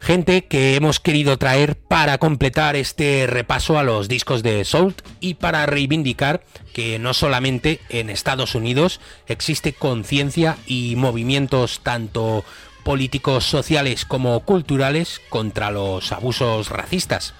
Gente 0.00 0.46
que 0.46 0.74
hemos 0.74 1.00
querido 1.00 1.36
traer 1.38 1.76
para 1.76 2.18
completar 2.18 2.76
este 2.76 3.26
repaso 3.26 3.78
a 3.78 3.82
los 3.82 4.08
discos 4.08 4.42
de 4.42 4.64
Salt 4.64 5.02
y 5.20 5.34
para 5.34 5.66
reivindicar 5.66 6.42
que 6.72 6.98
no 6.98 7.12
solamente 7.14 7.80
en 7.88 8.08
Estados 8.08 8.54
Unidos 8.54 9.00
existe 9.26 9.72
conciencia 9.72 10.56
y 10.66 10.94
movimientos 10.96 11.80
tanto 11.82 12.44
políticos, 12.84 13.44
sociales 13.44 14.04
como 14.06 14.40
culturales 14.40 15.20
contra 15.28 15.70
los 15.70 16.10
abusos 16.12 16.70
racistas. 16.70 17.34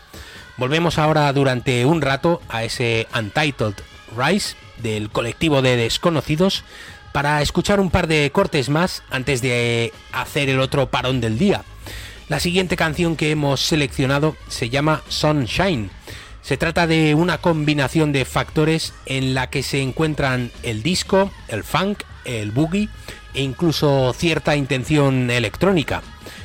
Volvemos 0.59 0.99
ahora 0.99 1.33
durante 1.33 1.87
un 1.87 2.03
rato 2.03 2.43
a 2.49 2.65
ese 2.65 3.07
Untitled 3.17 3.77
Rise 4.17 4.57
del 4.83 5.09
colectivo 5.09 5.63
de 5.63 5.77
desconocidos 5.77 6.65
para 7.13 7.41
escuchar 7.41 7.81
un 7.81 7.91
par 7.91 8.09
de 8.09 8.31
cortes 8.31 8.69
más 8.69 9.03
antes 9.11 9.41
de 9.41 9.93
hacer 10.13 10.49
el 10.49 10.61
otro 10.61 10.91
parón 10.91 11.21
del 11.21 11.39
día. 11.39 11.65
La 12.29 12.41
siguiente 12.41 12.77
canción 12.77 13.17
que 13.17 13.31
hemos 13.31 13.61
seleccionado 13.61 14.37
se 14.49 14.69
llama 14.69 15.03
Sunshine. 15.09 15.91
Se 16.43 16.59
trata 16.59 16.87
de 16.87 17.15
una 17.15 17.39
combinación 17.39 18.13
de 18.13 18.27
factores 18.27 18.93
en 19.07 19.33
la 19.33 19.49
que 19.49 19.63
se 19.63 19.81
encuentran 19.81 20.51
el 20.63 20.83
disco, 20.83 21.31
el 21.49 21.65
funk, 21.65 22.03
el 22.27 22.51
boogie 22.51 22.91
e 23.33 23.41
incluso 23.41 24.13
cierta 24.13 24.57
intención 24.57 25.31
electrónica. 25.31 26.03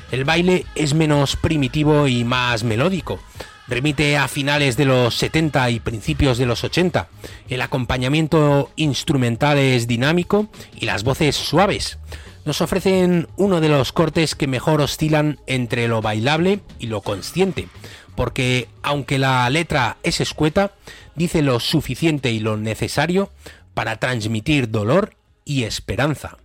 El 0.09 0.23
baile 0.23 0.65
es 0.75 0.93
menos 0.93 1.35
primitivo 1.35 2.07
y 2.07 2.23
más 2.23 2.63
melódico. 2.63 3.19
Remite 3.67 4.15
a 4.15 4.29
finales 4.29 4.77
de 4.77 4.85
los 4.85 5.15
70 5.17 5.69
y 5.69 5.81
principios 5.81 6.37
de 6.37 6.45
los 6.45 6.63
80. 6.63 7.09
El 7.49 7.61
acompañamiento 7.61 8.71
instrumental 8.77 9.57
es 9.57 9.85
dinámico 9.85 10.47
y 10.79 10.85
las 10.85 11.03
voces 11.03 11.35
suaves 11.35 11.97
nos 12.45 12.61
ofrecen 12.61 13.27
uno 13.37 13.61
de 13.61 13.69
los 13.69 13.91
cortes 13.91 14.35
que 14.35 14.47
mejor 14.47 14.81
oscilan 14.81 15.39
entre 15.47 15.87
lo 15.87 16.01
bailable 16.01 16.59
y 16.79 16.87
lo 16.87 17.01
consciente, 17.01 17.67
porque 18.15 18.67
aunque 18.81 19.17
la 19.17 19.49
letra 19.49 19.97
es 20.03 20.21
escueta, 20.21 20.73
dice 21.15 21.41
lo 21.41 21.59
suficiente 21.59 22.31
y 22.31 22.39
lo 22.39 22.57
necesario 22.57 23.31
para 23.73 23.97
transmitir 23.97 24.69
dolor 24.69 25.15
y 25.45 25.63
esperanza. 25.63 26.37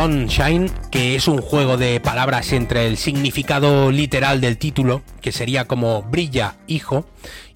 Sunshine, 0.00 0.70
que 0.92 1.16
es 1.16 1.26
un 1.26 1.42
juego 1.42 1.76
de 1.76 1.98
palabras 1.98 2.52
entre 2.52 2.86
el 2.86 2.96
significado 2.96 3.90
literal 3.90 4.40
del 4.40 4.56
título, 4.56 5.02
que 5.20 5.32
sería 5.32 5.64
como 5.64 6.02
brilla, 6.02 6.54
hijo, 6.68 7.04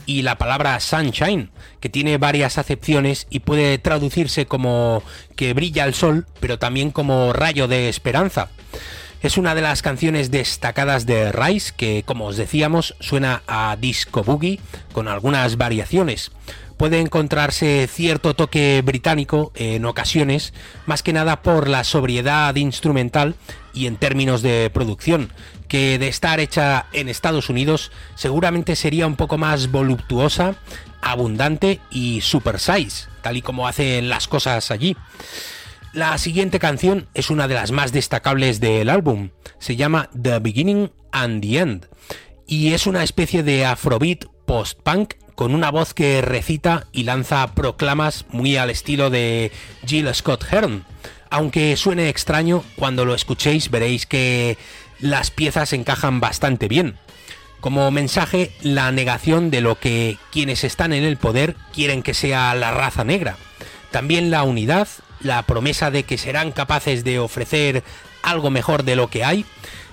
y 0.06 0.22
la 0.22 0.38
palabra 0.38 0.80
sunshine, 0.80 1.50
que 1.78 1.88
tiene 1.88 2.18
varias 2.18 2.58
acepciones 2.58 3.28
y 3.30 3.38
puede 3.38 3.78
traducirse 3.78 4.46
como 4.46 5.04
que 5.36 5.54
brilla 5.54 5.84
el 5.84 5.94
sol, 5.94 6.26
pero 6.40 6.58
también 6.58 6.90
como 6.90 7.32
rayo 7.32 7.68
de 7.68 7.88
esperanza. 7.88 8.48
Es 9.22 9.38
una 9.38 9.54
de 9.54 9.62
las 9.62 9.80
canciones 9.80 10.32
destacadas 10.32 11.06
de 11.06 11.30
Rice 11.30 11.72
que, 11.76 12.02
como 12.02 12.26
os 12.26 12.36
decíamos, 12.36 12.96
suena 12.98 13.44
a 13.46 13.76
disco 13.80 14.24
boogie 14.24 14.58
con 14.92 15.06
algunas 15.06 15.56
variaciones 15.58 16.32
puede 16.82 16.98
encontrarse 16.98 17.86
cierto 17.86 18.34
toque 18.34 18.82
británico 18.84 19.52
en 19.54 19.84
ocasiones, 19.84 20.52
más 20.84 21.04
que 21.04 21.12
nada 21.12 21.40
por 21.40 21.68
la 21.68 21.84
sobriedad 21.84 22.56
instrumental 22.56 23.36
y 23.72 23.86
en 23.86 23.94
términos 23.94 24.42
de 24.42 24.68
producción, 24.74 25.32
que 25.68 26.00
de 26.00 26.08
estar 26.08 26.40
hecha 26.40 26.86
en 26.92 27.08
Estados 27.08 27.48
Unidos 27.48 27.92
seguramente 28.16 28.74
sería 28.74 29.06
un 29.06 29.14
poco 29.14 29.38
más 29.38 29.70
voluptuosa, 29.70 30.56
abundante 31.02 31.78
y 31.92 32.20
super 32.20 32.58
size, 32.58 33.06
tal 33.22 33.36
y 33.36 33.42
como 33.42 33.68
hacen 33.68 34.08
las 34.08 34.26
cosas 34.26 34.72
allí. 34.72 34.96
La 35.92 36.18
siguiente 36.18 36.58
canción 36.58 37.06
es 37.14 37.30
una 37.30 37.46
de 37.46 37.54
las 37.54 37.70
más 37.70 37.92
destacables 37.92 38.58
del 38.58 38.88
álbum, 38.88 39.30
se 39.60 39.76
llama 39.76 40.10
The 40.20 40.40
Beginning 40.40 40.90
and 41.12 41.42
the 41.42 41.58
End, 41.58 41.86
y 42.48 42.72
es 42.72 42.88
una 42.88 43.04
especie 43.04 43.44
de 43.44 43.66
afrobeat 43.66 44.24
post-punk 44.46 45.14
con 45.34 45.54
una 45.54 45.70
voz 45.70 45.94
que 45.94 46.20
recita 46.22 46.86
y 46.92 47.04
lanza 47.04 47.54
proclamas 47.54 48.26
muy 48.30 48.56
al 48.56 48.70
estilo 48.70 49.10
de 49.10 49.50
Jill 49.86 50.12
Scott 50.14 50.44
Hearn. 50.50 50.84
Aunque 51.30 51.76
suene 51.76 52.08
extraño, 52.08 52.62
cuando 52.76 53.04
lo 53.04 53.14
escuchéis 53.14 53.70
veréis 53.70 54.06
que 54.06 54.58
las 55.00 55.30
piezas 55.30 55.72
encajan 55.72 56.20
bastante 56.20 56.68
bien. 56.68 56.96
Como 57.60 57.90
mensaje, 57.90 58.50
la 58.60 58.90
negación 58.90 59.50
de 59.50 59.60
lo 59.60 59.78
que 59.78 60.18
quienes 60.30 60.64
están 60.64 60.92
en 60.92 61.04
el 61.04 61.16
poder 61.16 61.56
quieren 61.72 62.02
que 62.02 62.12
sea 62.12 62.54
la 62.54 62.72
raza 62.72 63.04
negra. 63.04 63.36
También 63.90 64.30
la 64.30 64.42
unidad, 64.42 64.88
la 65.20 65.42
promesa 65.44 65.90
de 65.90 66.02
que 66.02 66.18
serán 66.18 66.52
capaces 66.52 67.04
de 67.04 67.18
ofrecer 67.18 67.84
algo 68.22 68.50
mejor 68.50 68.82
de 68.82 68.96
lo 68.96 69.08
que 69.08 69.24
hay, 69.24 69.44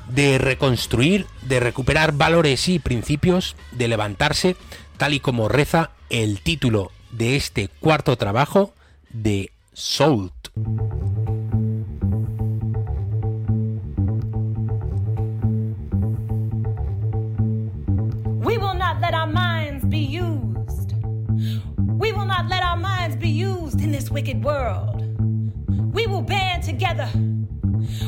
de 0.10 0.40
reconstruir, 0.40 1.28
de 1.44 1.60
recuperar 1.60 2.14
valores 2.14 2.68
y 2.68 2.80
principios, 2.80 3.56
de 3.72 3.88
levantarse, 3.88 4.56
tal 5.00 5.14
y 5.14 5.22
como 5.22 5.48
reza 5.48 5.92
el 6.10 6.42
título 6.42 6.92
de 7.12 7.38
este 7.38 7.70
cuarto 7.70 8.18
trabajo 8.18 8.74
de 9.12 9.50
Salt. 9.72 10.50
We 18.44 18.58
will 18.58 18.78
not 18.78 19.00
let 19.00 19.14
our 19.14 19.26
minds 19.26 19.86
be 19.86 20.00
used. 20.00 20.94
We 21.78 22.12
will 22.12 22.28
not 22.28 22.50
let 22.50 22.62
our 22.62 22.78
minds 22.78 23.16
be 23.16 23.30
used 23.30 23.80
in 23.80 23.94
this 23.94 24.12
wicked 24.12 24.44
world. 24.44 25.02
We 25.94 26.08
will 26.08 26.24
band 26.24 26.66
together. 26.66 27.08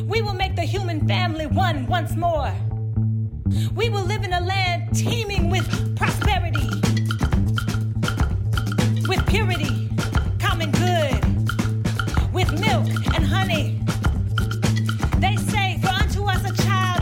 We 0.05 0.21
will 0.21 0.35
make 0.35 0.57
the 0.57 0.65
human 0.65 1.07
family 1.07 1.47
one 1.47 1.87
once 1.87 2.17
more. 2.17 2.51
We 3.75 3.89
will 3.89 4.03
live 4.03 4.23
in 4.23 4.33
a 4.33 4.39
land 4.39 4.95
teeming 4.95 5.49
with 5.49 5.67
prosperity, 5.95 6.69
with 9.07 9.25
purity, 9.27 9.89
common 10.39 10.71
good, 10.71 11.23
with 12.33 12.51
milk 12.59 12.87
and 13.13 13.25
honey. 13.25 13.81
They 15.19 15.35
say, 15.35 15.79
For 15.81 15.89
unto 15.89 16.23
us 16.25 16.49
a 16.49 16.63
child 16.63 17.00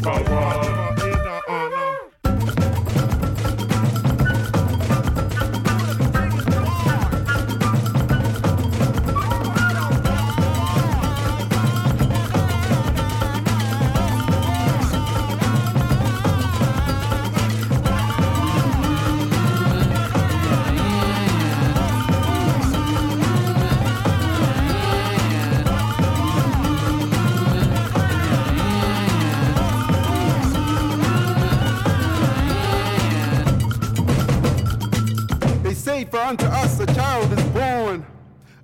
number 0.00 0.30
one. 0.30 0.87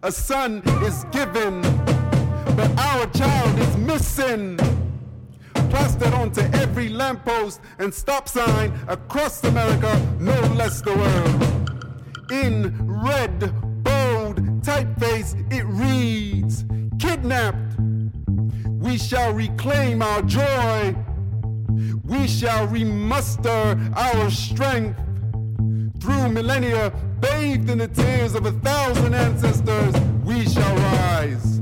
A 0.05 0.13
son 0.13 0.63
is 0.83 1.05
given, 1.05 1.63
but 2.57 2.71
our 2.79 3.07
child 3.07 3.59
is 3.59 3.77
missing. 3.79 4.59
Plastered 5.71 6.13
onto 6.13 6.43
every 6.53 6.91
lamppost 6.91 7.63
and 7.79 7.93
stop 7.93 8.29
sign 8.29 8.71
across 8.87 9.43
America, 9.45 9.91
no 10.21 10.39
less 10.59 10.83
the 10.83 10.95
world. 10.95 12.31
In 12.31 12.77
red, 12.87 13.41
bold 13.83 14.37
typeface, 14.61 15.35
it 15.51 15.65
reads 15.65 16.67
Kidnapped. 16.99 17.81
We 18.67 18.99
shall 18.99 19.33
reclaim 19.33 20.03
our 20.03 20.21
joy. 20.21 20.95
We 22.05 22.29
shall 22.29 22.67
remuster 22.67 23.79
our 23.97 24.31
strength 24.31 25.01
through 26.01 26.29
millennia, 26.31 26.93
bathed 27.21 27.71
in 27.71 27.79
the 27.79 27.89
tears 27.89 28.35
of 28.35 28.47
a 28.47 28.53
thousand 28.63 29.15
ancestors, 29.15 29.95
we 30.25 30.47
shall 30.47 30.75
rise. 30.77 31.61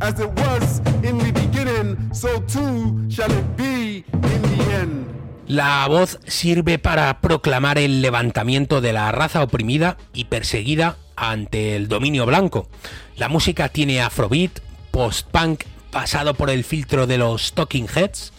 As 0.00 0.18
it 0.20 0.30
was 0.32 0.80
in 1.02 1.18
the 1.18 1.32
beginning, 1.32 1.96
so 2.12 2.40
too 2.40 3.08
shall 3.08 3.30
it 3.30 3.56
be 3.56 4.04
in 4.12 4.42
the 4.42 4.72
end. 4.72 5.06
La 5.46 5.86
voz 5.88 6.18
sirve 6.26 6.78
para 6.78 7.20
proclamar 7.20 7.78
el 7.78 8.00
levantamiento 8.00 8.80
de 8.80 8.92
la 8.92 9.12
raza 9.12 9.42
oprimida 9.42 9.98
y 10.14 10.24
perseguida 10.24 10.96
ante 11.16 11.76
el 11.76 11.88
dominio 11.88 12.26
blanco. 12.26 12.68
La 13.16 13.28
música 13.28 13.68
tiene 13.68 14.00
afrobeat, 14.00 14.60
post-punk 14.90 15.64
pasado 15.90 16.34
por 16.34 16.50
el 16.50 16.64
filtro 16.64 17.06
de 17.06 17.18
los 17.18 17.52
Talking 17.52 17.86
Heads, 17.94 18.32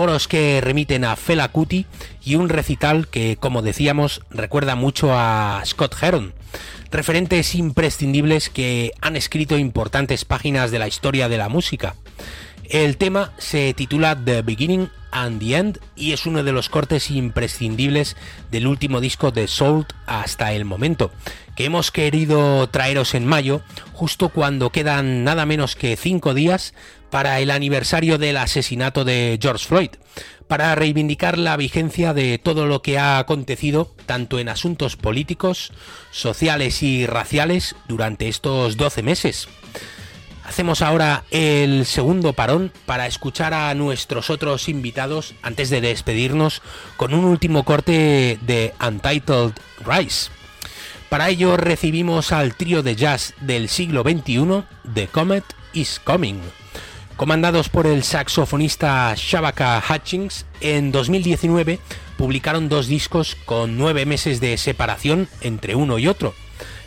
coros 0.00 0.28
que 0.28 0.62
remiten 0.62 1.04
a 1.04 1.14
Fela 1.14 1.48
Kuti 1.48 1.84
y 2.24 2.36
un 2.36 2.48
recital 2.48 3.06
que, 3.08 3.36
como 3.36 3.60
decíamos, 3.60 4.22
recuerda 4.30 4.74
mucho 4.74 5.10
a 5.12 5.60
Scott 5.66 5.94
Heron. 6.00 6.32
Referentes 6.90 7.54
imprescindibles 7.54 8.48
que 8.48 8.92
han 9.02 9.14
escrito 9.14 9.58
importantes 9.58 10.24
páginas 10.24 10.70
de 10.70 10.78
la 10.78 10.88
historia 10.88 11.28
de 11.28 11.36
la 11.36 11.50
música. 11.50 11.96
El 12.70 12.96
tema 12.96 13.32
se 13.36 13.74
titula 13.74 14.16
The 14.16 14.40
Beginning 14.40 14.88
and 15.10 15.38
the 15.38 15.56
End 15.56 15.80
y 15.96 16.12
es 16.12 16.24
uno 16.24 16.44
de 16.44 16.52
los 16.52 16.70
cortes 16.70 17.10
imprescindibles 17.10 18.16
del 18.50 18.68
último 18.68 19.02
disco 19.02 19.32
de 19.32 19.48
Soul 19.48 19.84
hasta 20.06 20.54
el 20.54 20.64
momento, 20.64 21.10
que 21.60 21.66
hemos 21.66 21.90
querido 21.90 22.70
traeros 22.70 23.12
en 23.12 23.26
mayo, 23.26 23.60
justo 23.92 24.30
cuando 24.30 24.70
quedan 24.70 25.24
nada 25.24 25.44
menos 25.44 25.76
que 25.76 25.94
cinco 25.94 26.32
días 26.32 26.72
para 27.10 27.38
el 27.38 27.50
aniversario 27.50 28.16
del 28.16 28.38
asesinato 28.38 29.04
de 29.04 29.38
George 29.42 29.66
Floyd, 29.66 29.90
para 30.48 30.74
reivindicar 30.74 31.36
la 31.36 31.58
vigencia 31.58 32.14
de 32.14 32.38
todo 32.38 32.64
lo 32.64 32.80
que 32.80 32.98
ha 32.98 33.18
acontecido 33.18 33.94
tanto 34.06 34.38
en 34.38 34.48
asuntos 34.48 34.96
políticos, 34.96 35.70
sociales 36.10 36.82
y 36.82 37.04
raciales 37.04 37.76
durante 37.88 38.28
estos 38.28 38.78
12 38.78 39.02
meses. 39.02 39.46
Hacemos 40.46 40.80
ahora 40.80 41.24
el 41.30 41.84
segundo 41.84 42.32
parón 42.32 42.72
para 42.86 43.06
escuchar 43.06 43.52
a 43.52 43.74
nuestros 43.74 44.30
otros 44.30 44.70
invitados 44.70 45.34
antes 45.42 45.68
de 45.68 45.82
despedirnos 45.82 46.62
con 46.96 47.12
un 47.12 47.26
último 47.26 47.66
corte 47.66 48.38
de 48.40 48.72
Untitled 48.80 49.52
Rise. 49.84 50.39
Para 51.10 51.28
ello 51.28 51.56
recibimos 51.56 52.30
al 52.30 52.54
trío 52.54 52.84
de 52.84 52.94
jazz 52.94 53.34
del 53.40 53.68
siglo 53.68 54.04
XXI, 54.04 54.62
The 54.94 55.08
Comet 55.08 55.42
is 55.72 56.00
Coming. 56.04 56.40
Comandados 57.16 57.68
por 57.68 57.88
el 57.88 58.04
saxofonista 58.04 59.12
Shabaka 59.16 59.82
Hutchings, 59.90 60.46
en 60.60 60.92
2019 60.92 61.80
publicaron 62.16 62.68
dos 62.68 62.86
discos 62.86 63.36
con 63.44 63.76
nueve 63.76 64.06
meses 64.06 64.40
de 64.40 64.56
separación 64.56 65.28
entre 65.40 65.74
uno 65.74 65.98
y 65.98 66.06
otro. 66.06 66.32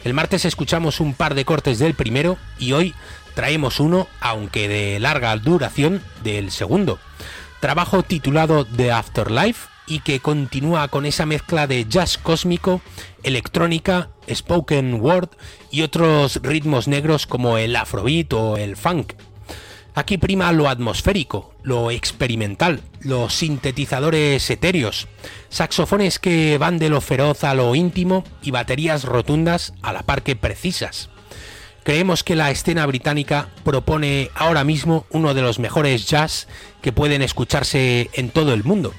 El 0.06 0.14
martes 0.14 0.46
escuchamos 0.46 1.02
un 1.02 1.16
par 1.16 1.36
de 1.36 1.44
cortes 1.44 1.78
del 1.78 1.94
primero 1.94 2.38
y 2.58 2.72
hoy 2.72 2.96
traemos 3.34 3.82
uno, 3.82 4.08
aunque 4.22 4.70
de 4.70 5.02
larga 5.02 5.36
duración, 5.36 6.02
del 6.24 6.52
segundo. 6.52 6.98
Trabajo 7.60 8.04
titulado 8.04 8.64
The 8.64 8.94
Afterlife 8.94 9.73
y 9.88 10.00
que 10.00 10.20
continúa 10.20 10.88
con 10.88 11.06
esa 11.06 11.26
mezcla 11.26 11.68
de 11.68 11.86
jazz 11.86 12.18
cósmico, 12.18 12.82
electrónica, 13.24 14.10
spoken 14.32 15.02
word 15.02 15.30
y 15.72 15.82
otros 15.82 16.40
ritmos 16.42 16.88
negros 16.88 17.28
como 17.28 17.58
el 17.58 17.76
afrobeat 17.76 18.34
o 18.34 18.58
el 18.58 18.78
funk. 18.78 19.14
Aquí 19.96 20.18
prima 20.18 20.52
lo 20.52 20.70
atmosférico, 20.70 21.54
lo 21.62 21.92
experimental, 21.92 22.82
los 23.02 23.36
sintetizadores 23.36 24.50
etéreos, 24.50 25.08
saxofones 25.50 26.18
que 26.18 26.58
van 26.58 26.80
de 26.80 26.90
lo 26.90 27.00
feroz 27.00 27.44
a 27.44 27.54
lo 27.54 27.76
íntimo 27.76 28.24
y 28.42 28.50
baterías 28.50 29.04
rotundas 29.04 29.74
a 29.84 29.94
la 29.94 30.02
par 30.02 30.24
que 30.24 30.36
precisas. 30.36 31.10
Creemos 31.84 32.24
que 32.24 32.36
la 32.36 32.50
escena 32.50 32.86
británica 32.88 33.50
propone 33.64 34.32
ahora 34.36 34.64
mismo 34.64 35.06
uno 35.12 35.34
de 35.34 35.42
los 35.42 35.60
mejores 35.60 36.08
jazz 36.08 36.48
que 36.82 36.94
pueden 36.94 37.22
escucharse 37.22 38.10
en 38.14 38.30
todo 38.30 38.54
el 38.54 38.64
mundo. 38.64 38.94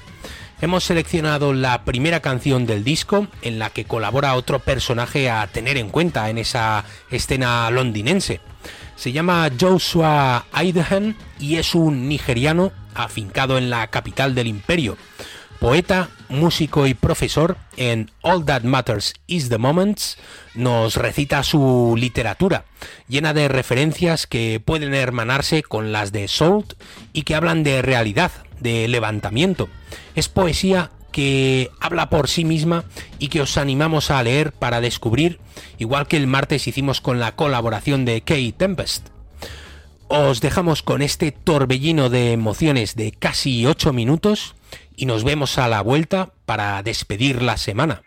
Hemos 0.65 0.85
seleccionado 0.85 1.53
la 1.53 1.83
primera 1.83 2.21
canción 2.21 2.65
del 2.65 2.83
disco 2.83 3.27
en 3.43 3.59
la 3.59 3.69
que 3.69 3.85
colabora 3.85 4.33
otro 4.33 4.57
personaje 4.57 5.29
a 5.29 5.45
tener 5.45 5.77
en 5.77 5.89
cuenta 5.89 6.27
en 6.31 6.39
esa 6.39 6.85
escena 7.11 7.69
londinense. 7.69 8.41
Se 8.95 9.11
llama 9.11 9.47
Joshua 9.59 10.47
Aidehan 10.51 11.15
y 11.37 11.57
es 11.57 11.75
un 11.75 12.09
nigeriano 12.09 12.71
afincado 12.95 13.59
en 13.59 13.69
la 13.69 13.85
capital 13.91 14.33
del 14.33 14.47
imperio. 14.47 14.97
Poeta, 15.59 16.09
músico 16.29 16.87
y 16.87 16.95
profesor 16.95 17.57
en 17.77 18.09
All 18.23 18.43
That 18.43 18.63
Matters 18.63 19.13
Is 19.27 19.49
the 19.49 19.59
Moments, 19.59 20.17
nos 20.55 20.95
recita 20.95 21.43
su 21.43 21.93
literatura, 21.95 22.65
llena 23.07 23.35
de 23.35 23.49
referencias 23.49 24.25
que 24.25 24.59
pueden 24.65 24.95
hermanarse 24.95 25.61
con 25.61 25.91
las 25.91 26.11
de 26.11 26.27
Soul 26.27 26.65
y 27.13 27.21
que 27.21 27.35
hablan 27.35 27.63
de 27.63 27.83
realidad, 27.83 28.31
de 28.59 28.87
levantamiento. 28.87 29.69
Es 30.15 30.29
poesía 30.29 30.91
que 31.11 31.71
habla 31.79 32.09
por 32.09 32.27
sí 32.27 32.43
misma 32.43 32.83
y 33.19 33.29
que 33.29 33.41
os 33.41 33.57
animamos 33.57 34.11
a 34.11 34.21
leer 34.21 34.51
para 34.51 34.81
descubrir, 34.81 35.39
igual 35.77 36.07
que 36.07 36.17
el 36.17 36.27
martes 36.27 36.67
hicimos 36.67 36.99
con 36.99 37.19
la 37.19 37.35
colaboración 37.35 38.03
de 38.03 38.21
Kay 38.21 38.51
Tempest. 38.51 39.07
Os 40.07 40.41
dejamos 40.41 40.83
con 40.83 41.01
este 41.01 41.31
torbellino 41.31 42.09
de 42.09 42.33
emociones 42.33 42.95
de 42.95 43.11
casi 43.11 43.65
8 43.65 43.93
minutos 43.93 44.55
y 44.95 45.05
nos 45.05 45.23
vemos 45.23 45.57
a 45.57 45.67
la 45.67 45.81
vuelta 45.81 46.33
para 46.45 46.83
despedir 46.83 47.41
la 47.41 47.57
semana. 47.57 48.03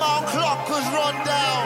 Come, 0.00 0.24
clock 0.32 0.64
has 0.72 0.86
run 0.96 1.16
down. 1.28 1.64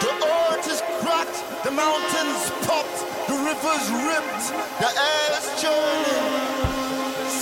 The 0.00 0.12
earth 0.24 0.66
is 0.72 0.80
cracked, 1.04 1.38
the 1.64 1.70
mountains 1.70 2.48
popped, 2.64 2.98
the 3.28 3.36
rivers 3.44 3.86
ripped, 4.08 4.44
the 4.80 4.88
air 4.88 5.28
is 5.36 5.46
churning. 5.60 6.26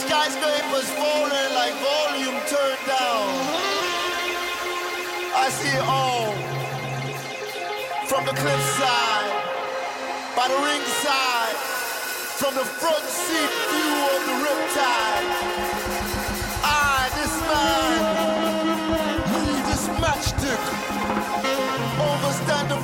Skyscrapers 0.03 0.89
falling 0.99 1.51
like 1.55 1.75
volume 1.79 2.39
turned 2.51 2.85
down. 2.91 3.27
I 5.35 5.47
see 5.51 5.71
it 5.79 5.87
all 5.87 6.35
from 8.11 8.27
the 8.27 8.35
cliffside 8.35 9.31
by 10.35 10.47
the 10.51 10.59
ringside, 10.59 11.59
from 12.41 12.55
the 12.55 12.67
front 12.83 13.05
seat 13.05 13.53
view 13.71 13.95
of 14.11 14.21
the 14.27 14.37
riptide. 14.43 15.94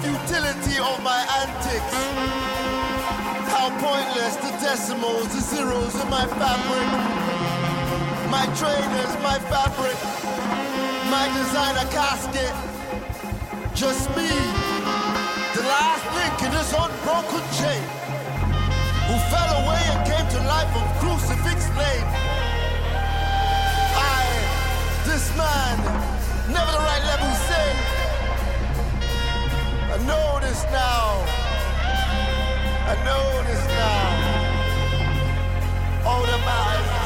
Futility 0.00 0.80
of 0.80 0.96
my 1.04 1.20
antics. 1.44 1.96
How 3.52 3.68
pointless 3.84 4.36
the 4.36 4.52
decimals, 4.64 5.28
the 5.28 5.40
zeros 5.40 5.94
in 6.00 6.08
my 6.08 6.24
fabric, 6.40 6.88
my 8.32 8.46
trainers, 8.56 9.12
my 9.20 9.38
fabric, 9.52 9.98
my 11.12 11.26
designer 11.36 11.84
casket, 11.92 12.54
just 13.74 14.08
me 14.16 14.30
the 15.52 15.64
last 15.68 16.04
link 16.16 16.36
in 16.46 16.50
this 16.56 16.72
unbroken 16.72 17.44
chain, 17.60 17.84
who 19.04 19.16
fell 19.28 19.50
away 19.60 19.82
and 19.92 20.00
came 20.08 20.26
to 20.32 20.40
life 20.48 20.72
on 20.80 20.86
crucifix 21.00 21.68
lane. 21.76 22.08
I, 24.00 24.24
this 25.04 25.28
man, 25.36 25.76
never 26.48 26.72
the 26.72 26.82
right 26.88 27.04
level 27.04 27.32
say. 27.48 27.89
Know 30.06 30.38
this 30.40 30.64
now. 30.64 31.24
I 32.88 32.94
know 33.04 33.42
this 33.48 33.64
now. 33.68 34.40
All 36.06 36.22
the 36.22 36.38
matters 36.38 36.99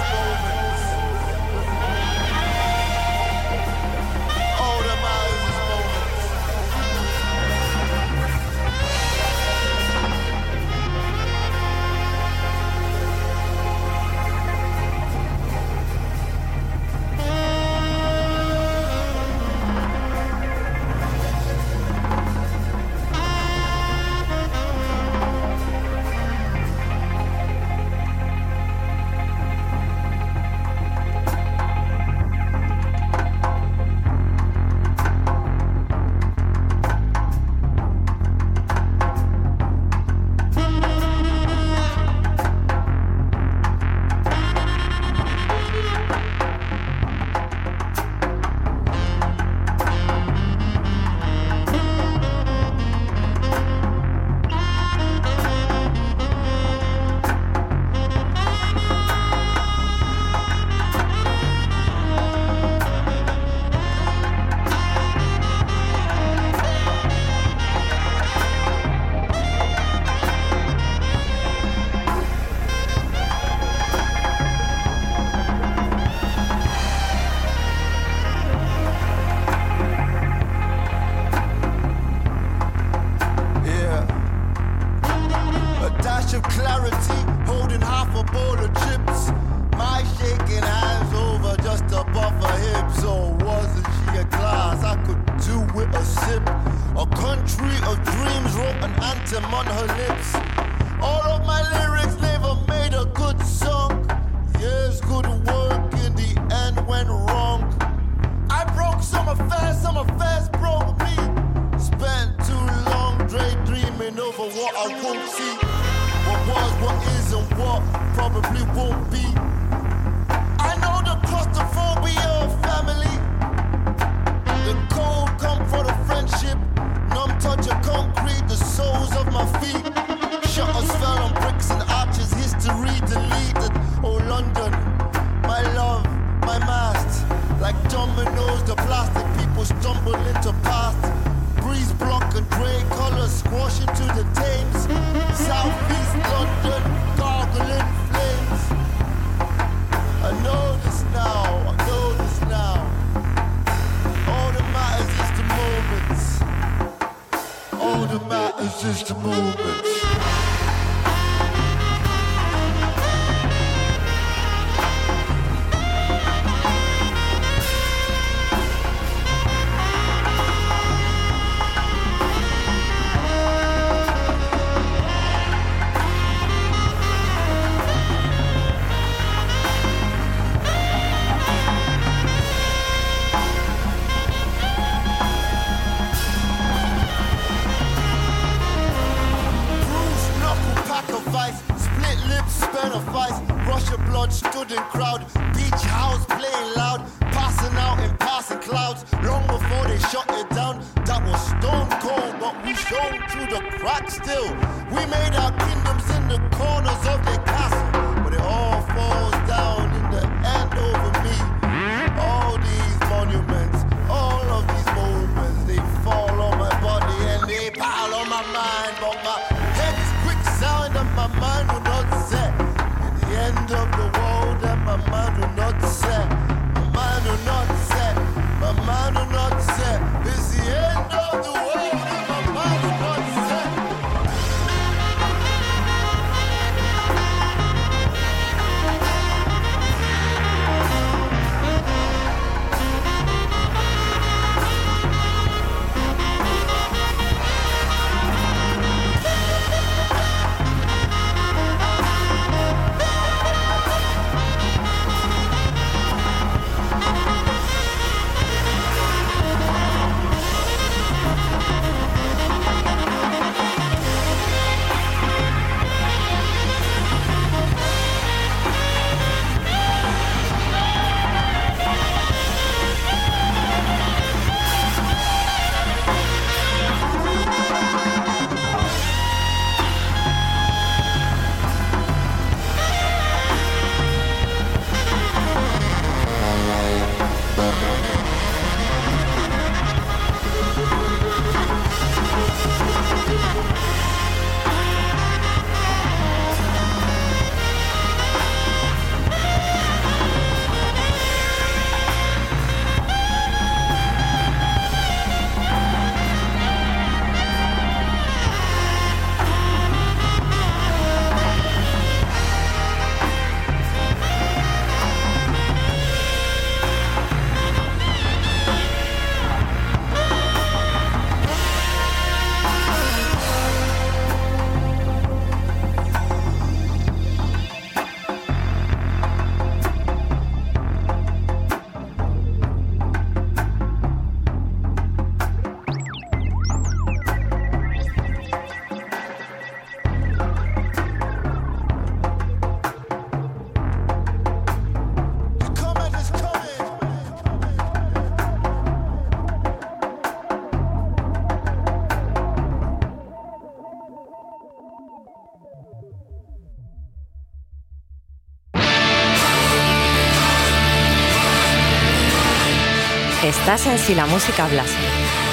hablasen 363.75 363.99
si 363.99 364.15
la 364.15 364.27
música 364.27 364.67
hablase. 364.67 364.95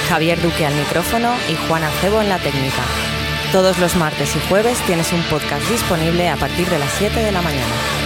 Javier 0.07 0.39
Duque 0.39 0.63
al 0.63 0.75
micrófono 0.75 1.33
y 1.49 1.55
Juan 1.67 1.83
Acebo 1.83 2.21
en 2.21 2.29
la 2.29 2.37
técnica. 2.37 2.83
Todos 3.51 3.79
los 3.79 3.95
martes 3.95 4.35
y 4.35 4.47
jueves 4.47 4.77
tienes 4.85 5.11
un 5.11 5.23
podcast 5.23 5.67
disponible 5.71 6.29
a 6.29 6.35
partir 6.35 6.69
de 6.69 6.77
las 6.77 6.91
7 6.99 7.19
de 7.19 7.31
la 7.31 7.41
mañana. 7.41 8.00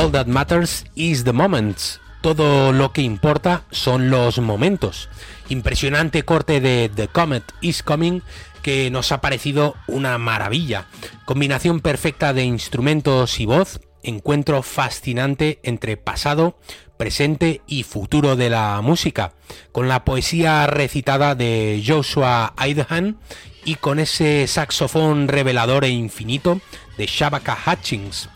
All 0.00 0.10
That 0.12 0.28
Matters 0.28 0.86
is 0.94 1.24
the 1.24 1.34
Moments. 1.34 2.00
Todo 2.22 2.72
lo 2.72 2.90
que 2.90 3.02
importa 3.02 3.64
son 3.70 4.08
los 4.08 4.38
momentos. 4.38 5.10
Impresionante 5.50 6.22
corte 6.22 6.62
de 6.62 6.88
The 6.88 7.08
Comet 7.08 7.44
is 7.60 7.82
Coming 7.82 8.22
que 8.62 8.90
nos 8.90 9.12
ha 9.12 9.20
parecido 9.20 9.74
una 9.88 10.16
maravilla. 10.16 10.86
Combinación 11.26 11.80
perfecta 11.80 12.32
de 12.32 12.44
instrumentos 12.44 13.40
y 13.40 13.44
voz, 13.44 13.82
encuentro 14.02 14.62
fascinante 14.62 15.60
entre 15.64 15.98
pasado, 15.98 16.58
presente 16.96 17.60
y 17.66 17.82
futuro 17.82 18.36
de 18.36 18.48
la 18.48 18.80
música, 18.80 19.34
con 19.70 19.86
la 19.86 20.06
poesía 20.06 20.66
recitada 20.66 21.34
de 21.34 21.84
Joshua 21.86 22.54
Idahan 22.58 23.18
y 23.66 23.74
con 23.74 23.98
ese 23.98 24.46
saxofón 24.46 25.28
revelador 25.28 25.84
e 25.84 25.90
infinito 25.90 26.58
de 26.96 27.04
Shabaka 27.04 27.58
Hutchings. 27.66 28.30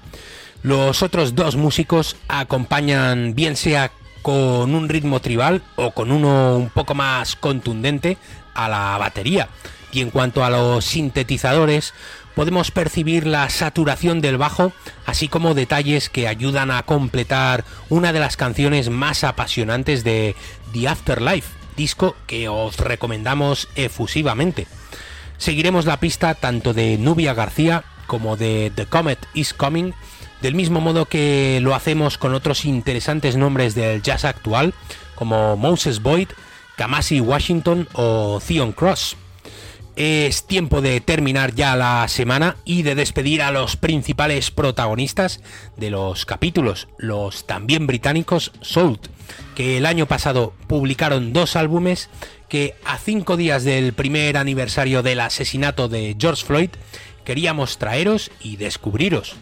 Los 0.65 1.03
otros 1.03 1.35
dos 1.35 1.57
músicos 1.57 2.17
acompañan 2.27 3.35
bien 3.35 3.55
sea 3.55 3.93
con 4.23 4.75
un 4.75 4.89
ritmo 4.89 5.21
tribal 5.21 5.61
o 5.77 5.91
con 5.91 6.11
uno 6.11 6.57
un 6.57 6.71
poco 6.71 6.95
más 6.95 7.37
contundente 7.37 8.17
a 8.55 8.71
la 8.71 8.97
batería. 8.97 9.51
Y 9.93 10.01
en 10.01 10.09
cuanto 10.09 10.43
a 10.43 10.49
los 10.49 10.87
sintetizadores, 10.87 11.93
podemos 12.35 12.71
percibir 12.71 13.27
la 13.27 13.51
saturación 13.51 14.23
del 14.23 14.39
bajo, 14.39 14.73
así 15.05 15.29
como 15.29 15.53
detalles 15.53 16.09
que 16.09 16.29
ayudan 16.29 16.71
a 16.71 16.83
completar 16.85 17.67
una 17.91 18.15
de 18.15 18.21
las 18.21 18.39
canciones 18.39 18.89
más 18.89 19.23
apasionantes 19.23 20.03
de 20.03 20.35
The 20.73 20.89
Afterlife, 20.89 21.51
disco 21.77 22.17
que 22.27 22.49
os 22.49 22.79
recomendamos 22.79 23.69
efusivamente. 23.75 24.67
Seguiremos 25.37 25.85
la 25.85 26.01
pista 26.01 26.35
tanto 26.35 26.73
de 26.73 26.97
Nubia 26.97 27.35
García 27.35 27.85
como 28.07 28.37
de 28.37 28.73
The 28.75 28.87
Comet 28.87 29.19
is 29.35 29.53
Coming, 29.53 29.93
del 30.45 30.55
mismo 30.55 30.83
modo 30.83 31.07
que 31.07 31.59
lo 31.63 31.75
hacemos 31.75 32.19
con 32.19 32.35
otros 32.35 32.67
interesantes 32.67 33.35
nombres 33.35 33.75
del 33.75 34.03
jazz 34.03 34.27
actual, 34.27 34.75
como 35.15 35.57
Moses 35.57 36.03
Boyd, 36.03 36.29
Kamasi 36.77 37.19
Washington 37.19 37.89
o 37.95 38.39
Theon 38.47 38.73
Cross. 38.73 39.17
Es 39.97 40.47
tiempo 40.47 40.83
de 40.83 41.01
terminar 41.01 41.55
ya 41.55 41.77
la 41.77 42.07
semana 42.09 42.57
y 42.67 42.83
de 42.83 42.95
despedir 42.95 43.41
a 43.41 43.53
los 43.53 43.79
principales 43.79 44.51
protagonistas 44.51 45.41
de 45.79 45.89
los 45.89 46.27
capítulos, 46.27 46.89
los 46.99 47.47
también 47.47 47.87
británicos 47.87 48.53
Salt, 48.61 49.07
que 49.55 49.79
el 49.79 49.87
año 49.87 50.05
pasado 50.05 50.53
publicaron 50.67 51.33
dos 51.33 51.57
álbumes 51.57 52.11
que 52.51 52.75
a 52.85 52.99
cinco 52.99 53.39
días 53.39 53.65
del 53.65 53.95
primer 53.95 54.37
aniversario 54.37 55.03
del 55.03 55.21
asesinato 55.21 55.89
de 55.89 56.15
George 56.21 56.45
Floyd 56.45 56.71
queríamos 57.25 57.79
traeros 57.79 58.31
y 58.41 58.57
descubriros. 58.57 59.37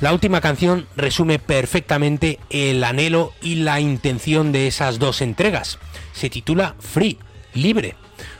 La 0.00 0.12
última 0.12 0.40
canción 0.40 0.86
resume 0.94 1.40
perfectamente 1.40 2.38
el 2.50 2.84
anhelo 2.84 3.32
y 3.42 3.56
la 3.56 3.80
intención 3.80 4.52
de 4.52 4.68
esas 4.68 5.00
dos 5.00 5.20
entregas. 5.20 5.80
Se 6.12 6.30
titula 6.30 6.76
Free, 6.78 7.18
libre. 7.52 7.96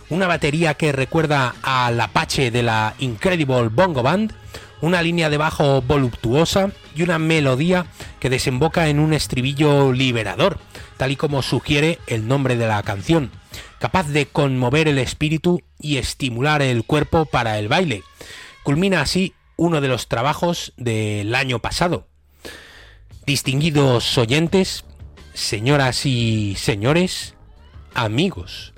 Una 0.08 0.28
batería 0.28 0.74
que 0.74 0.92
recuerda 0.92 1.56
al 1.62 2.00
Apache 2.00 2.52
de 2.52 2.62
la 2.62 2.94
Incredible 3.00 3.70
Bongo 3.72 4.04
Band, 4.04 4.32
una 4.80 5.02
línea 5.02 5.30
de 5.30 5.36
bajo 5.36 5.82
voluptuosa 5.82 6.70
y 6.94 7.02
una 7.02 7.18
melodía 7.18 7.86
que 8.20 8.30
desemboca 8.30 8.88
en 8.88 9.00
un 9.00 9.12
estribillo 9.12 9.92
liberador, 9.92 10.60
tal 10.96 11.10
y 11.10 11.16
como 11.16 11.42
sugiere 11.42 11.98
el 12.06 12.28
nombre 12.28 12.56
de 12.56 12.68
la 12.68 12.84
canción, 12.84 13.32
capaz 13.80 14.06
de 14.06 14.26
conmover 14.26 14.86
el 14.86 14.98
espíritu 14.98 15.60
y 15.80 15.96
estimular 15.96 16.62
el 16.62 16.84
cuerpo 16.84 17.24
para 17.24 17.58
el 17.58 17.66
baile. 17.66 18.04
Culmina 18.62 19.00
así 19.00 19.34
uno 19.58 19.82
de 19.82 19.88
los 19.88 20.08
trabajos 20.08 20.72
del 20.78 21.34
año 21.34 21.58
pasado. 21.58 22.06
Distinguidos 23.26 24.16
oyentes, 24.16 24.84
señoras 25.34 26.06
y 26.06 26.54
señores, 26.56 27.34
amigos 27.92 28.72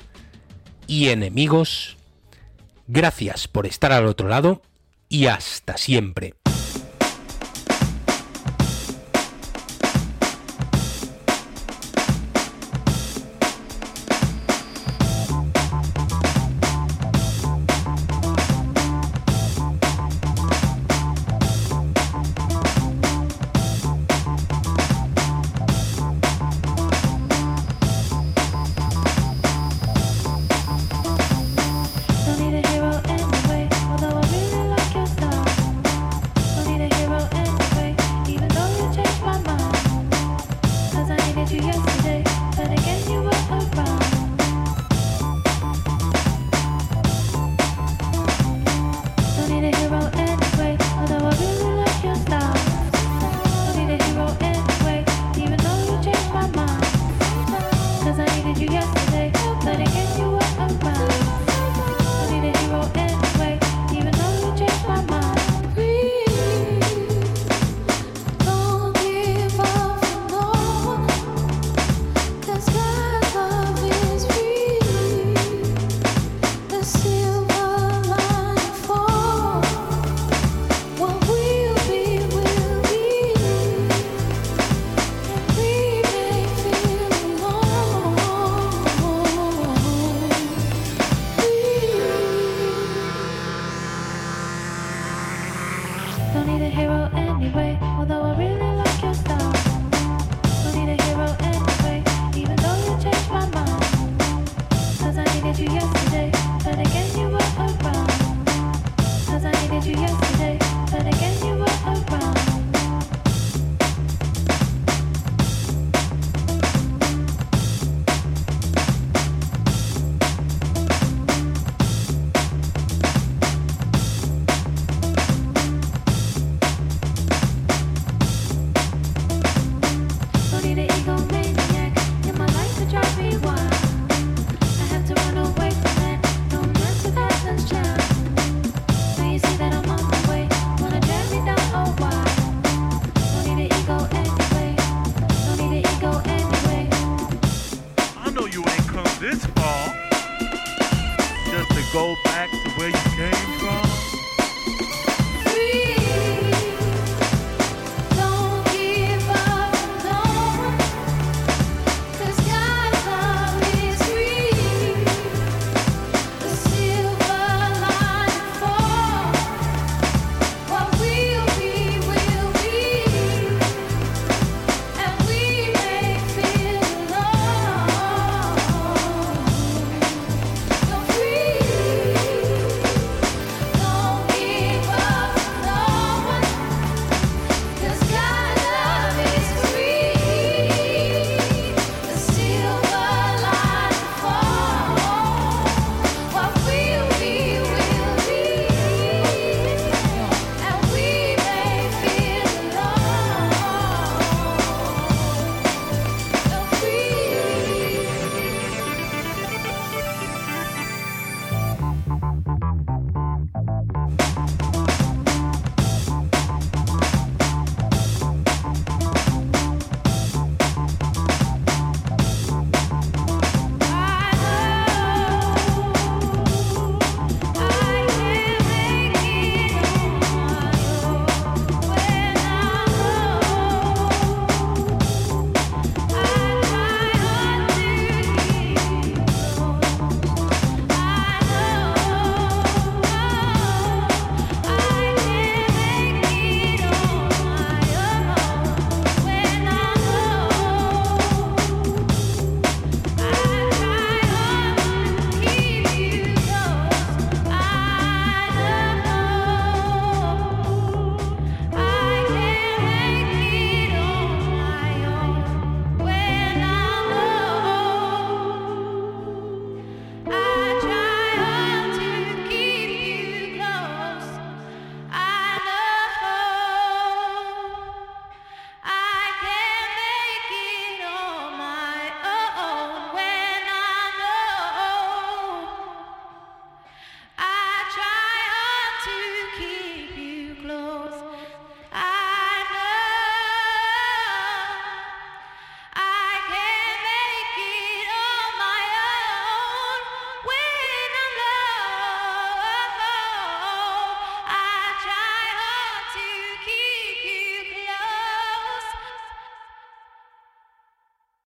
y 0.88 1.10
enemigos, 1.10 1.96
gracias 2.88 3.46
por 3.46 3.66
estar 3.66 3.92
al 3.92 4.06
otro 4.06 4.28
lado 4.28 4.62
y 5.08 5.26
hasta 5.26 5.76
siempre. 5.76 6.34